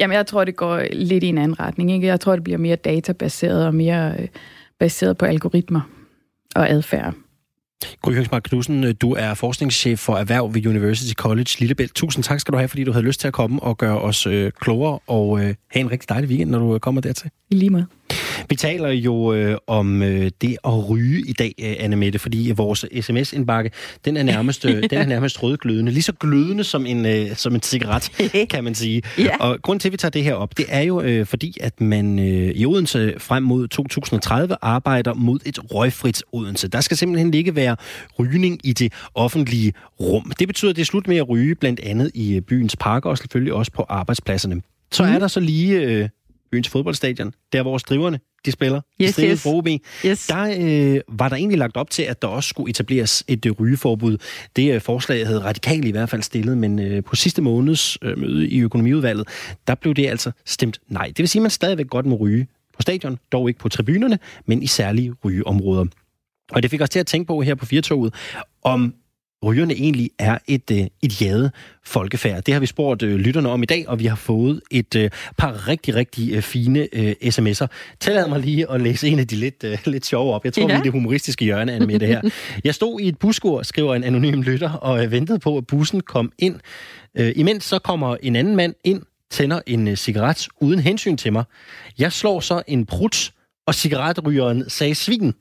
[0.00, 1.92] Jamen, jeg tror, det går lidt i en anden retning.
[1.92, 2.06] Ikke?
[2.06, 4.28] Jeg tror, det bliver mere databaseret og mere øh,
[4.78, 5.80] baseret på algoritmer
[6.54, 7.14] og adfærd.
[8.02, 11.94] Gry Høgsmark Knudsen, du er forskningschef for erhverv ved University College Lillebælt.
[11.94, 14.26] Tusind tak skal du have, fordi du havde lyst til at komme og gøre os
[14.26, 17.30] øh, klogere, og øh, have en rigtig dejlig weekend, når du kommer dertil.
[17.50, 17.86] I lige måde.
[18.48, 22.52] Vi taler jo øh, om øh, det at ryge i dag, øh, Anne Mette, fordi
[22.56, 23.70] vores sms-indbakke,
[24.04, 25.92] den er nærmest, øh, den er nærmest rødglødende.
[25.92, 28.10] Lige så glødende som en, øh, som en cigaret,
[28.50, 29.02] kan man sige.
[29.18, 29.36] ja.
[29.40, 31.80] Og grund til, at vi tager det her op, det er jo øh, fordi, at
[31.80, 36.68] man øh, i Odense frem mod 2030 arbejder mod et røgfrit Odense.
[36.68, 37.76] Der skal simpelthen ikke være
[38.18, 40.32] rygning i det offentlige rum.
[40.38, 43.10] Det betyder, at det er slut med at ryge, blandt andet i øh, byens parker
[43.10, 44.62] og selvfølgelig også på arbejdspladserne.
[44.92, 45.12] Så mm.
[45.12, 46.08] er der så lige øh,
[46.52, 49.46] byens fodboldstadion, der hvor driverne de spiller, yes, de yes.
[50.06, 50.26] yes.
[50.26, 53.52] der øh, var der egentlig lagt op til, at der også skulle etableres et øh,
[53.52, 54.18] rygeforbud.
[54.56, 58.18] Det øh, forslag havde radikalt i hvert fald stillet, men øh, på sidste måneds øh,
[58.18, 59.28] møde i økonomiudvalget,
[59.66, 61.06] der blev det altså stemt nej.
[61.06, 64.18] Det vil sige, at man stadigvæk godt må ryge på stadion, dog ikke på tribunerne,
[64.46, 65.84] men i særlige rygeområder.
[66.52, 68.14] Og det fik os til at tænke på her på Firtoget,
[68.62, 68.94] om
[69.46, 71.50] rygerne egentlig er et, øh, et jade
[71.84, 72.42] folkefærd.
[72.42, 75.10] Det har vi spurgt øh, lytterne om i dag, og vi har fået et øh,
[75.38, 77.66] par rigtig, rigtig øh, fine øh, sms'er.
[78.00, 80.44] Tillad mig lige at læse en af de lidt, øh, lidt sjove op.
[80.44, 80.66] Jeg tror, ja.
[80.66, 82.22] vi er det humoristiske hjørne af med det her.
[82.64, 86.00] Jeg stod i et buskur, skriver en anonym lytter, og øh, ventede på, at bussen
[86.00, 86.60] kom ind.
[87.18, 91.32] Øh, imens så kommer en anden mand ind, tænder en øh, cigaret uden hensyn til
[91.32, 91.44] mig.
[91.98, 93.32] Jeg slår så en prut,
[93.66, 95.34] og cigaretrygeren sagde svin.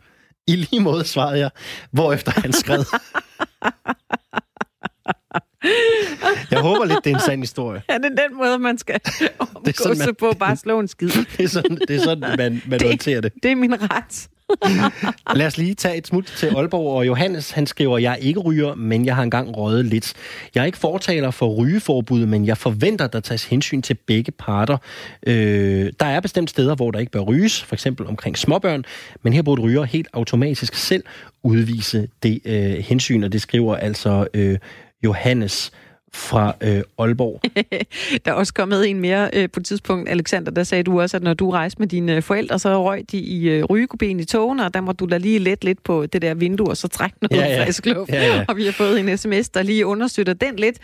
[0.48, 1.50] I lige måde svarede jeg,
[1.92, 2.86] hvorefter han skred.
[6.52, 7.82] Jeg håber lidt, det er en sand historie.
[7.90, 9.00] Ja, det er den måde, man skal
[9.40, 11.10] omgå sig på, bare slå en skid.
[11.38, 13.34] Det er sådan, det er sådan man, man det, håndterer det.
[13.44, 14.30] Det er min ret.
[15.36, 18.76] Lad os lige tage et smut til Aalborg, og Johannes han skriver, jeg ikke ryger,
[18.76, 20.14] men jeg har engang røget lidt.
[20.56, 24.78] Jeg er ikke fortaler for rygeforbud, men jeg forventer, der tages hensyn til begge parter.
[25.28, 28.86] Øh, der er bestemt steder, hvor der ikke bør ryges, for eksempel omkring småbørn,
[29.22, 31.04] men her burde ryger helt automatisk selv
[31.44, 34.58] udvise det øh, hensyn, og det skriver altså øh,
[35.04, 35.72] Johannes
[36.16, 37.42] fra øh, Aalborg.
[38.26, 41.18] der er også kommet en mere øh, på et tidspunkt, Alexander, der sagde du også,
[41.18, 44.66] at når du rejste med dine forældre, så røg de i øh, rygekopien i togene,
[44.66, 47.18] og der må du da lige let lidt på det der vindue, og så trække
[47.22, 47.66] noget ja, ja.
[47.66, 48.12] frisk luft.
[48.12, 48.46] Ja, ja.
[48.48, 50.78] Og vi har fået en sms, der lige understøtter den lidt.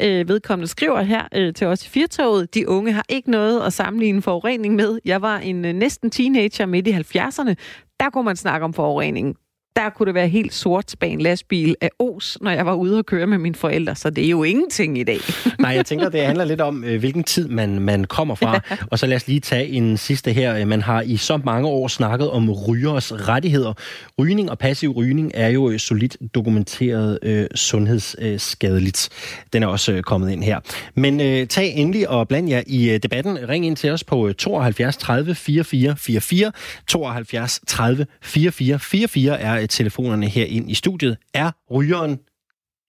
[0.00, 3.72] Øh, vedkommende skriver her øh, til os i Firtoget, de unge har ikke noget at
[3.72, 4.98] sammenligne forurening med.
[5.04, 7.54] Jeg var en øh, næsten teenager midt i 70'erne.
[8.00, 9.36] Der kunne man snakke om forurening
[9.76, 12.98] der kunne det være helt sort bag en lastbil af os, når jeg var ude
[12.98, 15.18] og køre med mine forældre, så det er jo ingenting i dag.
[15.58, 18.60] Nej, jeg tænker, det handler lidt om, øh, hvilken tid man, man kommer fra.
[18.90, 20.64] og så lad os lige tage en sidste her.
[20.64, 23.72] Man har i så mange år snakket om rygers rettigheder.
[24.18, 29.08] Rygning og passiv rygning er jo solidt dokumenteret øh, sundhedsskadeligt.
[29.52, 30.60] Den er også øh, kommet ind her.
[30.94, 33.48] Men øh, tag endelig og bland jer i øh, debatten.
[33.48, 36.52] Ring ind til os på 72 30 44 44.
[36.86, 41.16] 72 30 44 44 er telefonerne her ind i studiet.
[41.34, 42.18] Er rygeren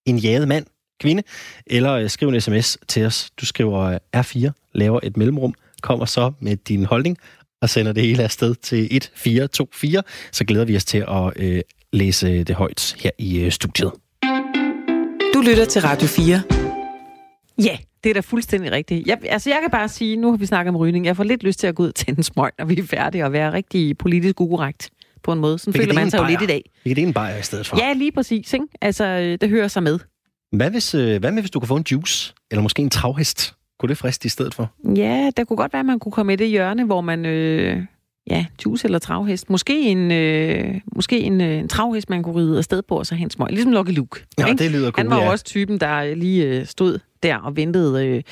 [0.06, 0.66] en jaget mand,
[1.00, 1.24] kvinde?
[1.68, 3.30] Eller øh, skriv en sms til os.
[3.38, 7.18] Du skriver øh, R4, laver et mellemrum, kommer så med din holdning
[7.62, 10.04] og sender det hele afsted til 1424.
[10.32, 11.62] Så glæder vi os til at øh,
[11.94, 13.92] læse det højt her i øh, studiet.
[15.34, 16.42] Du lytter til Radio 4.
[17.64, 19.08] Ja, det er da fuldstændig rigtigt.
[19.08, 21.06] Jeg, altså, jeg kan bare sige, nu har vi snakket om rygning.
[21.06, 23.26] Jeg får lidt lyst til at gå ud og tænde smøg, når vi er færdige
[23.26, 24.90] og være rigtig politisk ukorrekt
[25.26, 25.60] på en måde.
[25.60, 26.72] Sådan føler man sig jo lidt i dag.
[26.84, 27.78] Vi kan det en bajer i stedet for.
[27.78, 28.54] Ja, lige præcis.
[28.54, 28.66] Ikke?
[28.82, 30.00] Altså, øh, det hører sig med.
[30.52, 32.34] Hvad, hvis, øh, hvad med, hvis du kan få en juice?
[32.52, 33.54] Eller måske en travhest?
[33.80, 34.72] Kunne det friste i stedet for?
[34.96, 37.26] Ja, der kunne godt være, at man kunne komme i det hjørne, hvor man...
[37.26, 37.82] Øh,
[38.30, 39.50] ja, juice eller travhest.
[39.50, 43.16] Måske en, øh, måske en, øh, en travhest, man kunne ride afsted på, og så
[43.16, 43.50] hans smøg.
[43.50, 44.26] Ligesom Lucky Luke.
[44.40, 44.64] Ja, ikke?
[44.64, 45.32] det lyder cool, Han var ja.
[45.32, 48.24] også typen, der lige øh, stod der og ventede øh,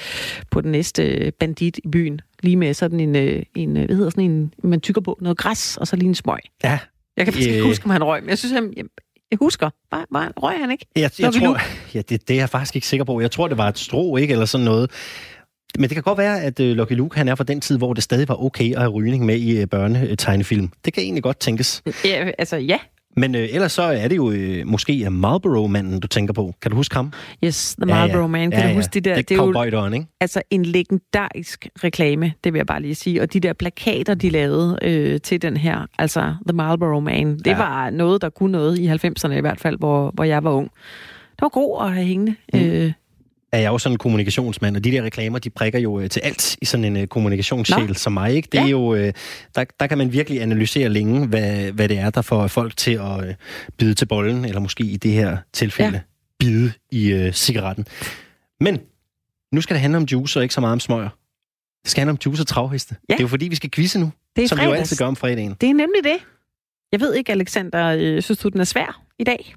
[0.51, 2.21] på den næste bandit i byen.
[2.43, 5.77] Lige med sådan en, øh, en hvad hedder sådan en, man tykker på noget græs,
[5.77, 6.39] og så lige en smøg.
[6.63, 6.79] Ja,
[7.17, 8.73] jeg kan faktisk ikke huske, om han røg, men jeg synes, han,
[9.31, 9.69] jeg husker.
[9.91, 10.85] Bare, bare røg han ikke?
[10.95, 11.59] Jeg, jeg tror,
[11.93, 13.21] ja, det, det er jeg faktisk ikke sikker på.
[13.21, 14.31] Jeg tror, det var et strå, ikke?
[14.31, 14.91] Eller sådan noget.
[15.79, 17.93] Men det kan godt være, at uh, Lucky Luke han er fra den tid, hvor
[17.93, 20.69] det stadig var okay at have rygning med i uh, børnetegnefilm.
[20.85, 21.83] Det kan egentlig godt tænkes.
[22.05, 22.77] Ja, altså ja,
[23.17, 26.53] men øh, ellers så er det jo øh, måske Marlboro-manden, du tænker på.
[26.61, 27.13] Kan du huske ham?
[27.43, 28.27] Yes, The Marlboro ja, ja.
[28.27, 28.51] Man.
[28.51, 29.15] Kan ja, du huske det der?
[29.15, 30.07] Det, det er jo ikke?
[30.21, 33.21] Altså en legendarisk reklame, det vil jeg bare lige sige.
[33.21, 37.47] Og de der plakater, de lavede øh, til den her, altså The Marlboro Man, det
[37.47, 37.57] ja.
[37.57, 40.69] var noget, der kunne noget i 90'erne i hvert fald, hvor, hvor jeg var ung.
[41.31, 42.35] Det var god at have hængende.
[42.53, 42.59] Mm.
[42.59, 42.91] Øh,
[43.53, 46.19] er jeg jo sådan en kommunikationsmand, og de der reklamer, de prikker jo øh, til
[46.19, 48.33] alt i sådan en uh, kommunikationssjæl som mig.
[48.33, 48.49] Ikke?
[48.51, 48.63] Det ja.
[48.63, 48.99] er jo, uh,
[49.55, 52.91] der, der kan man virkelig analysere længe, hvad, hvad det er, der får folk til
[52.91, 53.33] at uh,
[53.77, 56.01] bide til bollen, eller måske i det her tilfælde, ja.
[56.39, 57.85] bide i uh, cigaretten.
[58.59, 58.79] Men
[59.51, 61.09] nu skal det handle om juice, og ikke så meget om smøger.
[61.83, 62.95] Det skal handle om juice og travheste.
[63.09, 63.13] Ja.
[63.13, 64.71] Det er jo fordi, vi skal quizze nu, det er som fredags.
[64.71, 65.55] vi jo altid gør om fredagen.
[65.61, 66.17] Det er nemlig det.
[66.91, 69.55] Jeg ved ikke, Alexander, øh, synes du, den er svær i dag?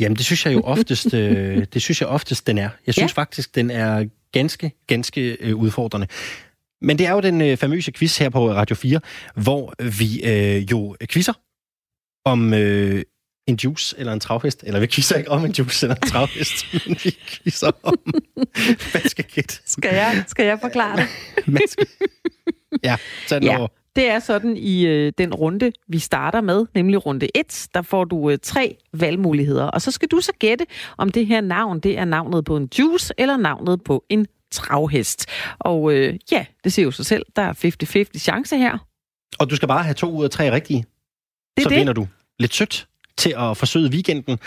[0.00, 2.68] Jamen, det synes jeg jo oftest, øh, det synes jeg oftest, den er.
[2.86, 3.20] Jeg synes ja.
[3.20, 6.06] faktisk, den er ganske, ganske øh, udfordrende.
[6.82, 9.00] Men det er jo den øh, famøse quiz her på Radio 4,
[9.34, 11.32] hvor vi øh, jo quizzer
[12.24, 13.02] om øh,
[13.46, 14.64] en juice eller en travhest.
[14.66, 17.98] Eller vi quizzer ikke om en juice eller en travhest, men vi quizzer om
[18.94, 19.62] vaskekit.
[19.66, 21.06] Skal jeg, skal jeg forklare det?
[22.84, 22.96] ja,
[23.28, 23.58] tag den ja.
[23.58, 23.68] over.
[23.96, 27.68] Det er sådan i øh, den runde, vi starter med, nemlig runde 1.
[27.74, 30.66] Der får du øh, tre valgmuligheder, og så skal du så gætte,
[30.98, 35.26] om det her navn, det er navnet på en juice eller navnet på en travhest.
[35.58, 37.26] Og øh, ja, det ser jo sig selv.
[37.36, 38.78] Der er 50-50 chance her.
[39.38, 40.84] Og du skal bare have to ud af tre rigtige.
[41.56, 41.78] Det så det.
[41.78, 42.06] vinder du
[42.38, 44.38] lidt sødt til at forsøge weekenden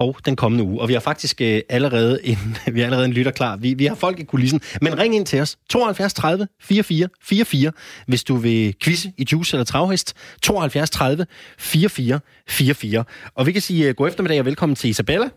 [0.00, 0.80] og den kommende uge.
[0.80, 2.36] Og vi har faktisk øh, allerede en,
[2.74, 3.56] vi har allerede en lytter klar.
[3.56, 4.60] Vi, vi har folk i kulissen.
[4.82, 5.56] Men ring ind til os.
[5.70, 7.72] 72 30 44 44,
[8.06, 10.38] hvis du vil quizze i juice eller travhest.
[10.42, 11.26] 72 30
[11.58, 13.04] 44 44.
[13.34, 15.28] Og vi kan sige uh, god eftermiddag og velkommen til Isabella.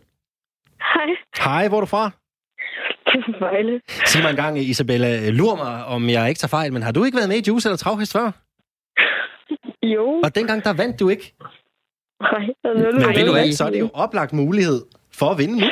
[0.79, 1.09] Hej.
[1.43, 2.11] Hej, hvor er du fra?
[3.45, 3.81] Vejle.
[4.05, 7.03] Sig mig en gang, Isabella, lur mig, om jeg ikke tager fejl, men har du
[7.03, 8.31] ikke været med i juice eller travhest før?
[9.83, 10.05] Jo.
[10.23, 11.33] Og dengang, der vandt du ikke?
[12.21, 14.81] Nej, Men ved du hvad, så er det jo oplagt mulighed
[15.19, 15.67] for at vinde nu.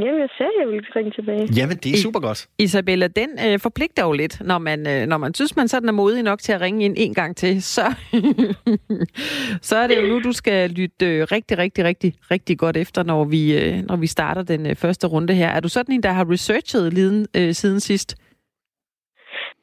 [0.00, 1.48] Jamen, jeg sagde, jeg ville ringe tilbage.
[1.56, 2.48] Jamen, det er super godt.
[2.58, 5.92] Isabella, den øh, forpligter jo lidt, når man, øh, når man synes, man sådan er
[5.92, 7.82] modig nok til at ringe ind en gang til, så,
[9.68, 13.02] så er det jo nu, du skal lytte øh, rigtig, rigtig, rigtig, rigtig godt efter,
[13.02, 15.48] når vi, øh, når vi starter den øh, første runde her.
[15.48, 18.16] Er du sådan en, der har researchet liden, øh, siden sidst?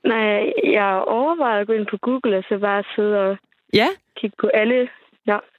[0.03, 3.37] Nej, jeg overvejer at gå ind på Google og så bare sidde og
[3.73, 3.87] ja?
[4.17, 4.89] kigge på alle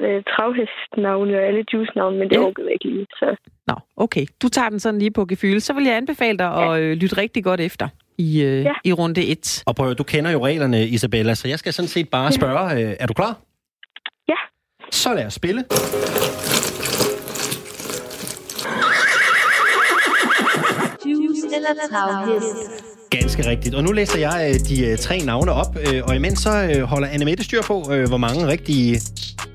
[0.00, 2.40] øh, travhestnavne og alle juice-navne, men det ja.
[2.40, 3.07] orkede jeg ikke lige.
[3.18, 3.37] Så.
[3.66, 4.27] Nå, okay.
[4.42, 5.61] Du tager den sådan lige på gefyl.
[5.61, 6.74] Så vil jeg anbefale dig ja.
[6.74, 8.72] at øh, lytte rigtig godt efter i, øh, ja.
[8.85, 9.62] i runde 1.
[9.66, 12.90] Og prøv, du kender jo reglerne, Isabella, så jeg skal sådan set bare spørge, ja.
[12.90, 13.37] øh, er du klar?
[14.29, 14.38] Ja.
[14.90, 15.64] Så lad os spille.
[21.57, 22.93] eller travhest?
[23.10, 23.74] Ganske rigtigt.
[23.74, 26.82] Og nu læser jeg øh, de øh, tre navne op, øh, og imens så øh,
[26.82, 29.00] holder Anne Mette styr på, øh, hvor mange rigtige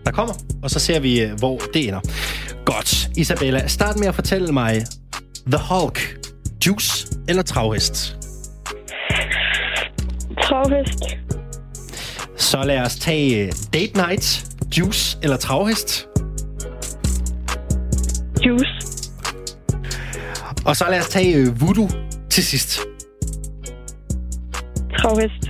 [0.05, 0.33] der kommer,
[0.63, 1.99] og så ser vi, øh, hvor det ender.
[2.65, 3.09] Godt.
[3.17, 4.85] Isabella, start med at fortælle mig
[5.47, 6.17] The Hulk,
[6.65, 8.15] Juice eller Travhest?
[10.43, 11.03] Travhest.
[12.37, 14.45] Så lad os tage øh, Date Night,
[14.77, 16.07] Juice eller Travhest?
[18.45, 19.09] Juice.
[20.65, 21.89] Og så lad os tage øh, Voodoo
[22.29, 22.79] til sidst.
[25.01, 25.43] Travhest.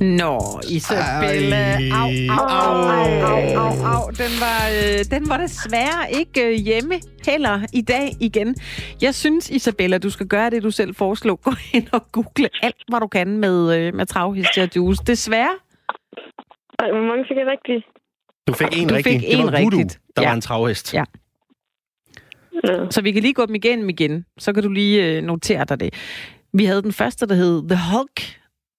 [0.00, 1.56] Nå, Isabella.
[1.56, 2.28] Ej.
[2.30, 4.10] Au, au, au, au, au, au.
[4.10, 6.94] Den var, øh, den var desværre ikke øh, hjemme
[7.26, 8.56] heller i dag igen.
[9.02, 11.40] Jeg synes, Isabella, du skal gøre det, du selv foreslog.
[11.44, 15.02] Gå ind og google alt, hvad du kan med, øh, med travhest og juice.
[15.06, 15.54] Desværre.
[16.78, 17.84] Ej, hvor mange fik jeg rigtigt?
[18.48, 19.12] Du fik en Du rigtig.
[19.12, 20.00] fik det en var Voodoo, rigtigt.
[20.16, 20.28] der Ja.
[20.28, 20.94] var en travhest.
[20.94, 21.04] Ja.
[22.90, 24.24] Så vi kan lige gå dem igennem igen.
[24.38, 25.94] Så kan du lige øh, notere dig det.
[26.56, 28.20] Vi havde den første, der hed The Hulk.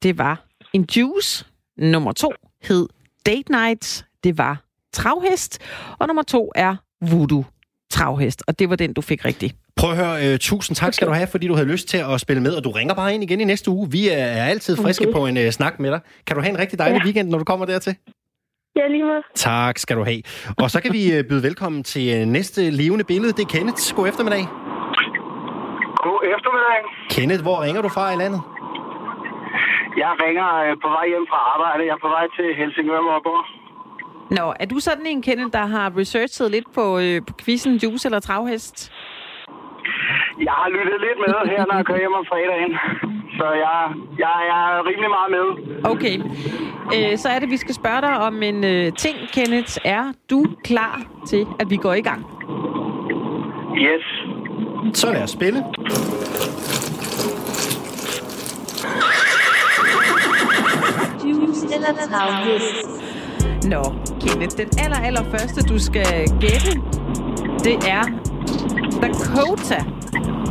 [0.04, 1.46] Det var en juice.
[1.78, 2.32] Nummer to
[2.64, 2.88] hed
[3.26, 4.06] Date Night.
[4.24, 4.64] Det var
[4.94, 5.60] travhest.
[6.00, 7.46] Og nummer to er Voodoo
[7.92, 8.44] travhest.
[8.48, 9.56] Og det var den, du fik rigtigt.
[9.76, 12.22] Prøv at høre, uh, tusind tak skal du have, fordi du havde lyst til at
[12.22, 13.92] spille med, og du ringer bare ind igen i næste uge.
[13.92, 15.14] Vi er, er altid friske Okay.
[15.14, 16.00] på en uh, snak med dig.
[16.28, 17.04] Kan du have en rigtig dejlig Ja.
[17.04, 17.96] weekend, når du kommer dertil?
[18.76, 19.24] Ja, lige meget.
[19.36, 20.22] Tak skal du have.
[20.58, 23.34] Og så kan vi uh, byde velkommen til uh, næste levende billede.
[23.34, 23.96] Det er Kenneth.
[23.96, 24.48] God eftermiddag.
[26.08, 26.80] God eftermiddag.
[27.16, 28.42] Kenneth, hvor ringer du fra i landet?
[30.04, 31.82] Jeg ringer øh, på vej hjem fra arbejde.
[31.88, 33.42] Jeg er på vej til Helsingør, hvor jeg bor.
[34.38, 38.08] Nå, er du sådan en, Kenneth, der har researchet lidt på, øh, på quizzen juice
[38.08, 38.78] eller travhest?
[40.48, 42.72] Jeg har lyttet lidt med her, når jeg kører hjem om fredagen.
[43.38, 43.78] Så jeg,
[44.24, 45.46] jeg, jeg er rimelig meget med.
[45.94, 46.16] Okay.
[46.96, 49.74] Øh, så er det, vi skal spørge dig om en øh, ting, Kenneth.
[49.86, 52.22] Er du klar til, at vi går i gang?
[53.88, 54.06] Yes.
[54.94, 55.64] Så lad os spille.
[61.74, 62.88] Eller travhest?
[63.64, 63.84] Nå,
[64.22, 66.82] Kenneth, den aller, aller første, du skal gætte,
[67.64, 68.04] det er
[69.02, 69.84] Dakota.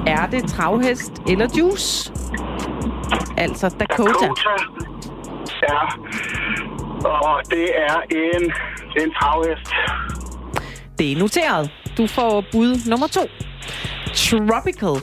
[0.07, 2.13] Er det travhest eller juice?
[3.37, 4.13] Altså Dakota.
[4.13, 4.51] Dakota.
[5.63, 5.81] Ja.
[7.09, 8.43] Og det er en,
[8.95, 9.73] det er en travhest.
[10.99, 11.71] Det er noteret.
[11.99, 13.21] Du får bud nummer to.
[14.15, 14.97] Tropical.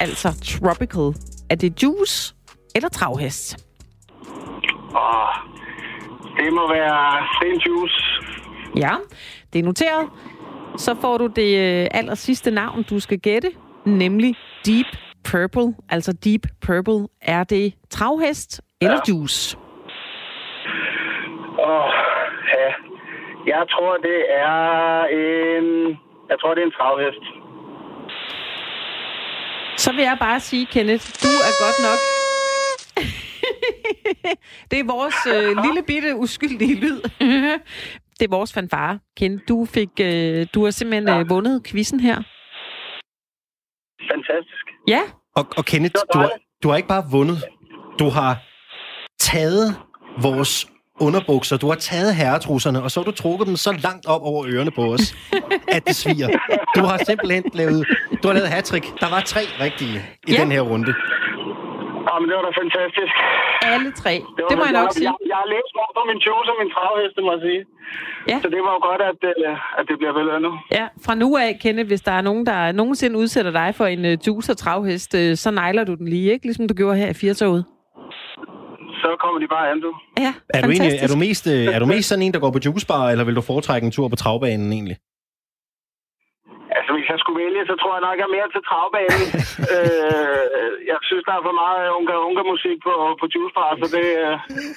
[0.00, 0.28] Altså
[0.60, 1.14] tropical.
[1.50, 2.34] Er det juice
[2.74, 3.66] eller travhest?
[4.94, 5.28] Og
[6.36, 7.66] det må være St.
[7.66, 8.04] Juice.
[8.76, 8.94] Ja,
[9.52, 10.08] det er noteret.
[10.76, 13.48] Så får du det øh, aller sidste navn, du skal gætte,
[13.84, 14.34] nemlig
[14.66, 14.86] Deep
[15.30, 15.74] Purple.
[15.88, 17.08] Altså Deep Purple.
[17.22, 19.58] Er det travhest eller juice?
[21.58, 21.84] Og
[22.54, 22.70] ja,
[23.46, 25.88] jeg tror, det er en...
[26.30, 27.45] Jeg tror, det er en travhest.
[29.86, 31.98] Så vil jeg bare sige, Kenneth, du er godt nok...
[34.70, 37.00] det er vores øh, lille bitte uskyldige lyd.
[38.18, 38.98] det er vores fanfare.
[39.16, 42.16] Kenneth, du, fik, øh, du har simpelthen øh, vundet quizzen her.
[44.10, 44.64] Fantastisk.
[44.88, 45.00] Ja,
[45.36, 46.30] Og, og Kenneth, du har,
[46.62, 47.44] du har ikke bare vundet.
[47.98, 48.42] Du har
[49.20, 49.76] taget
[50.22, 50.66] vores
[51.00, 54.46] underbukser, du har taget herretrusserne, og så har du trukket dem så langt op over
[54.48, 55.16] ørerne på os,
[55.68, 56.28] at det sviger.
[56.76, 57.86] Du har simpelthen lavet,
[58.22, 58.66] du har lavet hat
[59.02, 59.96] Der var tre rigtige
[60.28, 60.40] i Ja.
[60.42, 60.92] den her runde.
[62.08, 63.14] Jamen, det var da fantastisk.
[63.74, 64.14] alle tre.
[64.36, 65.04] Det, Det må jeg nok sige.
[65.08, 67.60] Jeg, jeg har læst meget på min juice og min travhest, det må jeg sige.
[68.30, 68.36] Ja.
[68.42, 70.52] Så det var jo godt, at, øh, at det bliver belønnet.
[70.78, 74.02] Ja, fra nu af, Kenneth, hvis der er nogen, der nogensinde udsætter dig for en
[74.10, 76.44] uh, juice og travhest, uh, så nejler du den lige, ikke?
[76.46, 77.62] Ligesom du gjorde her i Firtoget.
[79.02, 79.90] Så kommer de bare an, du.
[80.24, 81.04] Ja, Er du, egentlig, fantastisk.
[81.04, 83.36] er, du mest, øh, er du mest sådan en, der går på juicebar, eller vil
[83.36, 84.96] du foretrække en tur på travbanen egentlig?
[87.06, 89.24] Hvis jeg skulle vælge, så tror jeg nok, jeg er mere til travbanen.
[89.74, 94.34] øh, jeg synes, der er for meget unga-unga-musik på, på juicebar, så det, øh,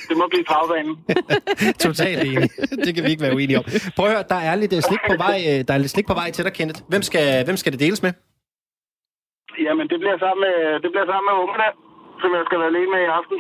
[0.10, 0.94] det må blive travbanen.
[1.88, 2.48] Totalt enig.
[2.86, 3.66] Det kan vi ikke være uenige om.
[3.96, 6.08] Prøv at høre, der er lidt øh, slik på vej, øh, der er lidt slik
[6.12, 6.80] på vej til dig, Kenneth.
[6.92, 8.12] Hvem skal, hvem skal det deles med?
[9.66, 11.68] Jamen, det bliver sammen med, det bliver sammen med ungerne,
[12.22, 13.38] som jeg skal være alene med i aften.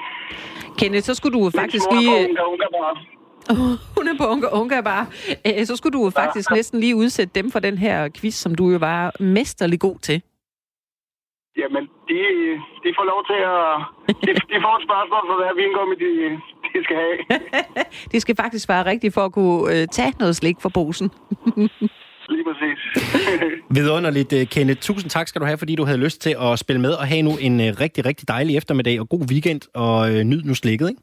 [0.79, 2.11] Kenneth, så skulle du faktisk lige...
[2.11, 3.18] på unga-unga-bar.
[3.97, 5.05] Hun er på unga, unga bare.
[5.47, 8.69] Øh, Så skulle du faktisk næsten lige udsætte dem for den her quiz, som du
[8.71, 10.21] jo var mesterlig god til.
[11.57, 12.19] Jamen, de,
[12.83, 13.63] de får lov til at...
[14.25, 16.11] De, de får et spørgsmål for hver vingummi, de,
[16.73, 17.17] de skal have.
[18.11, 21.09] Det skal faktisk være rigtigt for at kunne øh, tage noget slik fra posen.
[22.33, 22.79] Lige præcis.
[23.69, 24.79] Vidunderligt, øh, Kenneth.
[24.79, 27.21] Tusind tak skal du have, fordi du havde lyst til at spille med og have
[27.21, 30.89] nu en øh, rigtig, rigtig dejlig eftermiddag og god weekend og øh, nyd nu slikket,
[30.89, 31.01] ikke?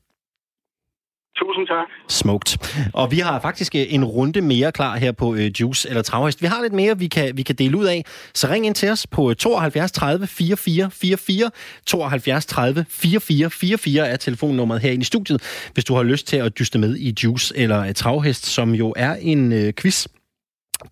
[1.37, 1.87] Tusind tak.
[2.09, 2.75] Smukt.
[2.92, 6.42] Og vi har faktisk øh, en runde mere klar her på øh, Juice eller Travhest.
[6.42, 8.05] Vi har lidt mere, vi kan, vi kan dele ud af.
[8.35, 11.51] Så ring ind til os på øh, 72 30 44 44.
[11.87, 15.42] 72 30 44 44 er telefonnummeret herinde i studiet,
[15.75, 18.94] hvis du har lyst til at dyste med i Juice eller øh, Travhest, som jo
[18.96, 20.07] er en øh, quiz,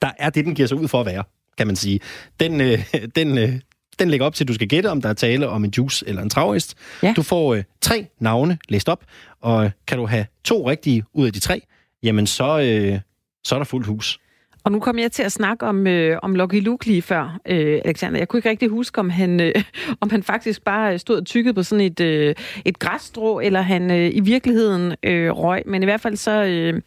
[0.03, 1.25] der er det, den giver sig ud for at være,
[1.59, 2.01] kan man sige.
[2.41, 2.79] Den, øh,
[3.17, 3.53] den, øh,
[3.99, 6.09] den lægger op til, at du skal gætte, om der er tale om en juice
[6.09, 6.75] eller en travhest.
[7.03, 7.13] Ja.
[7.17, 9.05] Du får øh, tre navne læst op,
[9.45, 11.63] og kan du have to rigtige ud af de tre,
[12.03, 13.01] jamen så, øh,
[13.45, 14.19] så er der fuldt hus.
[14.65, 17.81] Og nu kom jeg til at snakke om, øh, om Lucky Luke lige før, øh,
[17.85, 18.19] Alexander.
[18.19, 19.55] Jeg kunne ikke rigtig huske, om han, øh,
[20.01, 23.91] om han faktisk bare stod og tykkede på sådan et, øh, et græsstrå, eller han
[23.91, 25.63] øh, i virkeligheden øh, røg.
[25.67, 26.83] Men i hvert fald så øh,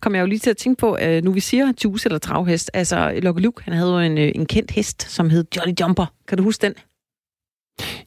[0.00, 2.70] kom jeg jo lige til at tænke på, øh, nu vi siger juice eller travhest.
[2.74, 6.06] Altså, Lucky Luke, han havde jo en, øh, en kendt hest, som hed Jolly Jumper.
[6.28, 6.74] Kan du huske den?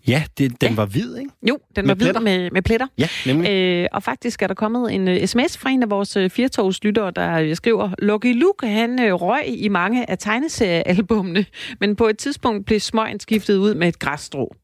[0.07, 0.75] Ja, det, den Ja.
[0.75, 1.31] var hvid, ikke?
[1.49, 2.21] Jo, den Med var hvid pletter?
[2.21, 2.87] med, med pletter.
[2.97, 3.49] Ja, nemlig.
[3.51, 7.11] Øh, og faktisk er der kommet en uh, sms fra en af vores uh, firetogslyttere,
[7.11, 11.45] der uh, skriver, Lucky Luke, han uh, røg i mange af tegneseriealbumene,
[11.79, 14.55] men på et tidspunkt blev smøgen skiftet ud med et græsstrå.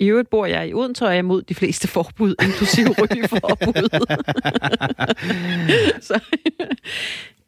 [0.00, 3.88] I øvrigt bor jeg i Odense, og er imod de fleste forbud, inklusive rygeforbud.
[6.08, 6.20] Så,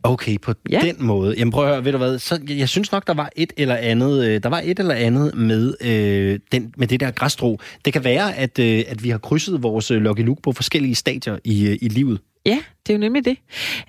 [0.07, 0.81] Okay, på Ja.
[0.81, 1.35] den måde.
[1.39, 3.53] Jamen prøv at høre, ved du hvad, så, jeg, jeg synes nok, der var et
[3.57, 7.59] eller andet, øh, der var et eller andet med, øh, den, med det der græsstrå.
[7.85, 10.95] Det kan være, at, øh, at vi har krydset vores øh, Lucky Luke på forskellige
[10.95, 12.21] stadier i, øh, i livet.
[12.47, 13.37] ja, det er jo nemlig det.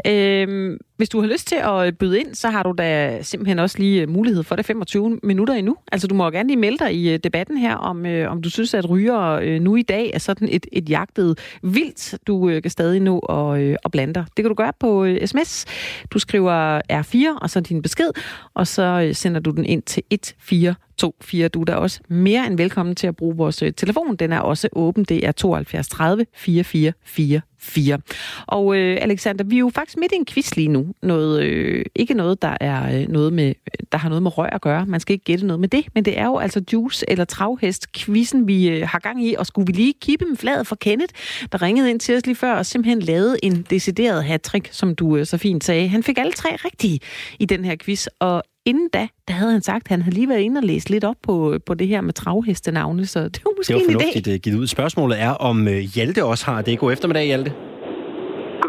[0.08, 3.80] Øhm, hvis du har lyst til at byde ind, så har du da simpelthen også
[3.80, 5.76] lige øh, mulighed for det 25 minutter endnu.
[5.92, 8.50] Altså, du må gerne lige melde dig i øh, debatten her, om, øh, om du
[8.50, 12.62] synes, at ryger øh, nu i dag er sådan et, et jagtet vildt, du øh,
[12.62, 14.26] kan stadig nå at, øh, at blande dig.
[14.38, 15.66] Det kan du gøre på øh, sms.
[16.12, 18.10] Du skriver R4, og så din besked,
[18.54, 21.48] og så øh, sender du den ind til 1424.
[21.48, 24.16] Du er da også mere end velkommen til at bruge vores øh, telefon.
[24.16, 25.04] Den er også åben.
[25.04, 28.00] Det er 72 30 44 44.
[28.48, 30.88] Og øh, Alexander, vi er jo faktisk midt i en quiz lige nu.
[31.04, 33.54] Noget, øh, ikke noget, der er øh, noget med,
[33.92, 34.86] der har noget med røg at gøre.
[34.86, 37.92] Man skal ikke gætte noget med det, men det er jo altså juice eller travhest
[37.92, 39.36] quizzen, vi øh, har gang i.
[39.38, 41.14] Og skulle vi lige kippe med fladet for Kenneth,
[41.52, 45.18] der ringede ind til os lige før og simpelthen lavede en decideret hat som du
[45.18, 45.88] øh, så fint sagde.
[45.88, 47.00] Han fik alle tre rigtige
[47.40, 50.30] i den her quiz, og inden da, der havde han sagt, at han havde lige
[50.30, 53.52] været inde og læst lidt op på, på det her med travhestenavne, så det var
[53.58, 54.32] måske Det var en idé.
[54.32, 54.68] øh, givet ud.
[54.68, 56.80] Spørgsmålet er, om øh, Hjalte også har det.
[56.80, 57.52] God eftermiddag, Hjalte.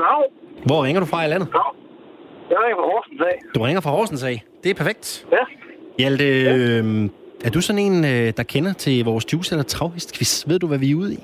[0.07, 0.31] Goddag.
[0.67, 1.49] Hvor ringer du fra i landet?
[1.53, 1.73] Goddag.
[2.51, 3.39] Jeg ringer fra Horsens af.
[3.55, 4.45] Du ringer fra Horsens af.
[4.65, 5.27] Det er perfekt.
[5.33, 5.45] Ja.
[5.99, 7.09] Hjalte, øh,
[7.45, 10.45] er du sådan en, øh, der kender til vores juice eller travhest-quiz?
[10.49, 11.19] Ved du, hvad vi er ude i?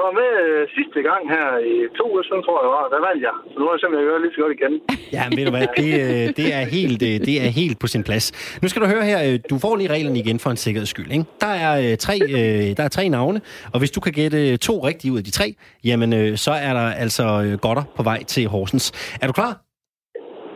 [0.00, 2.84] Jeg var med øh, sidste gang her i to uger siden, tror jeg det var.
[2.92, 3.34] Der vandt jeg.
[3.50, 4.72] Så nu er jeg simpelthen gøre lige så godt igen.
[5.16, 7.86] Ja, men ved du hvad, det, øh, det, er helt, øh, det er helt på
[7.94, 8.26] sin plads.
[8.62, 11.10] Nu skal du høre her, øh, du får lige reglerne igen for en sikkerheds skyld.
[11.12, 11.24] Ikke?
[11.40, 13.40] Der, er, øh, tre, øh, der er tre navne,
[13.72, 15.46] og hvis du kan gætte to rigtige ud af de tre,
[15.84, 18.86] jamen øh, så er der altså øh, godter på vej til Horsens.
[19.22, 19.52] Er du klar?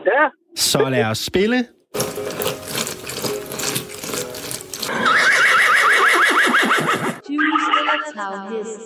[0.05, 0.23] Ja,
[0.55, 1.57] Så lad os spille.
[7.29, 8.79] Juice eller travhest.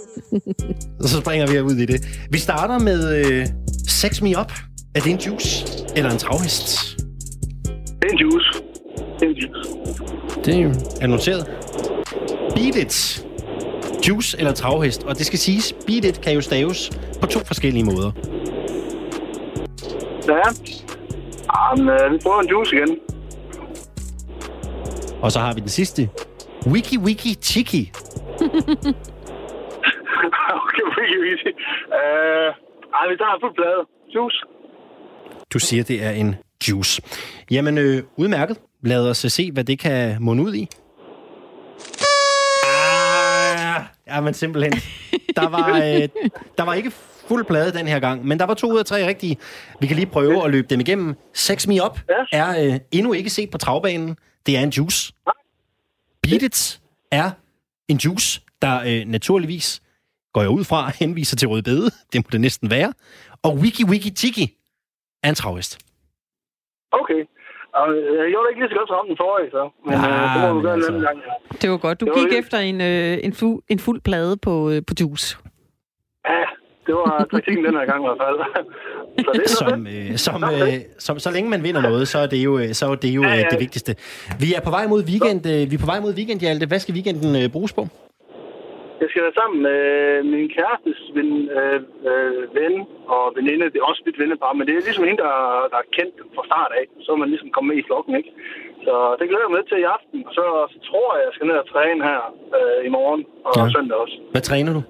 [1.03, 2.27] Og så springer vi ud i det.
[2.31, 3.45] Vi starter med øh,
[3.87, 4.51] Sex Me Up.
[4.95, 5.65] Er det en juice
[5.95, 6.97] eller en travhest?
[8.01, 8.63] det er en juice.
[9.19, 9.69] Det er en juice.
[10.45, 11.45] Det er noteret.
[12.55, 13.25] Beat It.
[14.07, 15.03] Juice eller travhest.
[15.03, 18.11] Og det skal siges, Beat It kan jo staves på to forskellige måder.
[20.27, 20.41] Ja.
[21.53, 22.97] Jamen, øh, vi prøver en juice igen.
[25.21, 26.09] Og så har vi den sidste.
[26.67, 27.91] Wiki Wiki Chiki.
[31.25, 31.49] wiki.
[31.99, 32.49] Øh,
[32.97, 33.81] ej, vi tager en fuld plade.
[34.15, 34.37] Juice.
[35.53, 36.35] Du siger, det er en
[36.69, 37.01] juice.
[37.51, 38.57] Jamen, øh, udmærket.
[38.83, 40.67] Lad os øh, se, hvad det kan munde ud i.
[43.57, 44.73] Ah, ja, men simpelthen.
[45.35, 46.07] Der var, øh,
[46.57, 46.91] der var ikke
[47.27, 49.37] fuld plade den her gang, men der var to ud af tre rigtige.
[49.81, 51.15] Vi kan lige prøve at løbe dem igennem.
[51.33, 52.37] Sex Me Up Ja.
[52.37, 54.17] er øh, endnu ikke set på travbanen.
[54.45, 55.13] Det er en juice.
[56.23, 56.79] Beat It
[57.11, 57.31] er
[57.87, 59.81] en juice, der øh, naturligvis,
[60.39, 61.85] går jeg ud fra, henviser til rødbede.
[62.11, 62.93] Det må det næsten være.
[63.43, 64.45] Og Wiki Wiki Tiki
[65.23, 65.71] er en travhest.
[66.91, 67.21] Okay.
[67.79, 69.63] Og, øh, jeg gjorde det ikke lige så godt som den forrige, så.
[69.85, 70.91] Men Ah, øh, det må du men gøre en altså.
[70.91, 71.17] anden gang.
[71.61, 71.99] Det var godt.
[72.01, 74.93] Du Det var gik efter en, øh, en, fu, en fuld plade på, øh, på
[75.01, 75.37] juice.
[76.29, 76.43] Ja,
[76.87, 78.37] det var taktikken den her gang i hvert fald.
[79.25, 82.37] så det Som, øh, som, øh, som, så længe man vinder noget, så er det
[82.47, 83.47] jo, øh, så er det, jo Ja, øh, ja.
[83.51, 83.95] det vigtigste.
[84.39, 86.65] Vi er på vej mod weekend, øh, vi er på vej mod weekend, Hjalte.
[86.65, 87.87] Hvad skal weekenden øh, bruges på?
[89.01, 89.81] Jeg skal være sammen med
[90.33, 91.29] min kærestes ven,
[91.59, 91.79] øh,
[92.11, 92.73] øh, ven
[93.15, 93.65] og veninde.
[93.73, 95.33] Det er også mit vennepar, men det er ligesom hende, der,
[95.71, 96.85] der er kendt fra start af.
[97.03, 98.31] Så er man ligesom kommet med i flokken, ikke?
[98.85, 100.17] Så det glæder jeg mig lidt til i aften.
[100.27, 100.43] Og så,
[100.73, 102.21] så tror jeg, jeg skal ned og træne her
[102.57, 103.63] øh, i morgen og Ja.
[103.75, 104.15] søndag også.
[104.35, 104.81] Hvad træner du?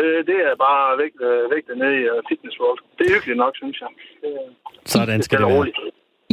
[0.00, 2.80] Øh, det er bare væk, øh, dernede i uh, Fitness World.
[2.98, 3.90] Det er hyggeligt nok, synes jeg.
[4.22, 4.32] Det,
[4.94, 5.58] Sådan skal det er være.
[5.58, 5.78] roligt.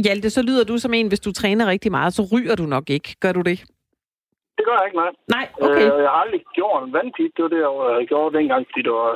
[0.04, 2.90] Hjalte, så lyder du som en, hvis du træner rigtig meget, så ryger du nok
[2.90, 3.08] ikke.
[3.20, 3.58] Gør du det?
[4.58, 5.12] Det gør jeg ikke, nej.
[5.36, 5.86] Nej, okay.
[5.92, 7.30] Øh, jeg har aldrig gjort en vandpip.
[7.36, 7.60] Det var det,
[7.98, 9.10] jeg gjorde dengang, fordi det var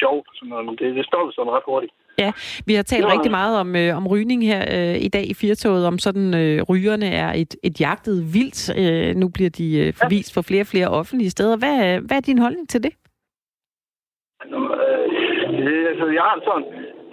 [0.00, 0.26] sjovt.
[0.36, 0.64] Sådan noget.
[0.66, 1.92] Men det, det stoppede sådan ret hurtigt.
[2.18, 2.30] Ja,
[2.66, 5.34] vi har talt var- rigtig meget om, øh, om rygning her øh, i dag i
[5.34, 8.60] Firtoget, om sådan øh, rygerne er et, et jagtet vildt.
[8.82, 11.56] Øh, nu bliver de øh, forvist for flere og flere offentlige steder.
[11.62, 11.76] Hvad,
[12.06, 12.92] hvad er din holdning til det?
[14.44, 15.06] Øh,
[15.66, 16.66] det, altså, jeg har sådan...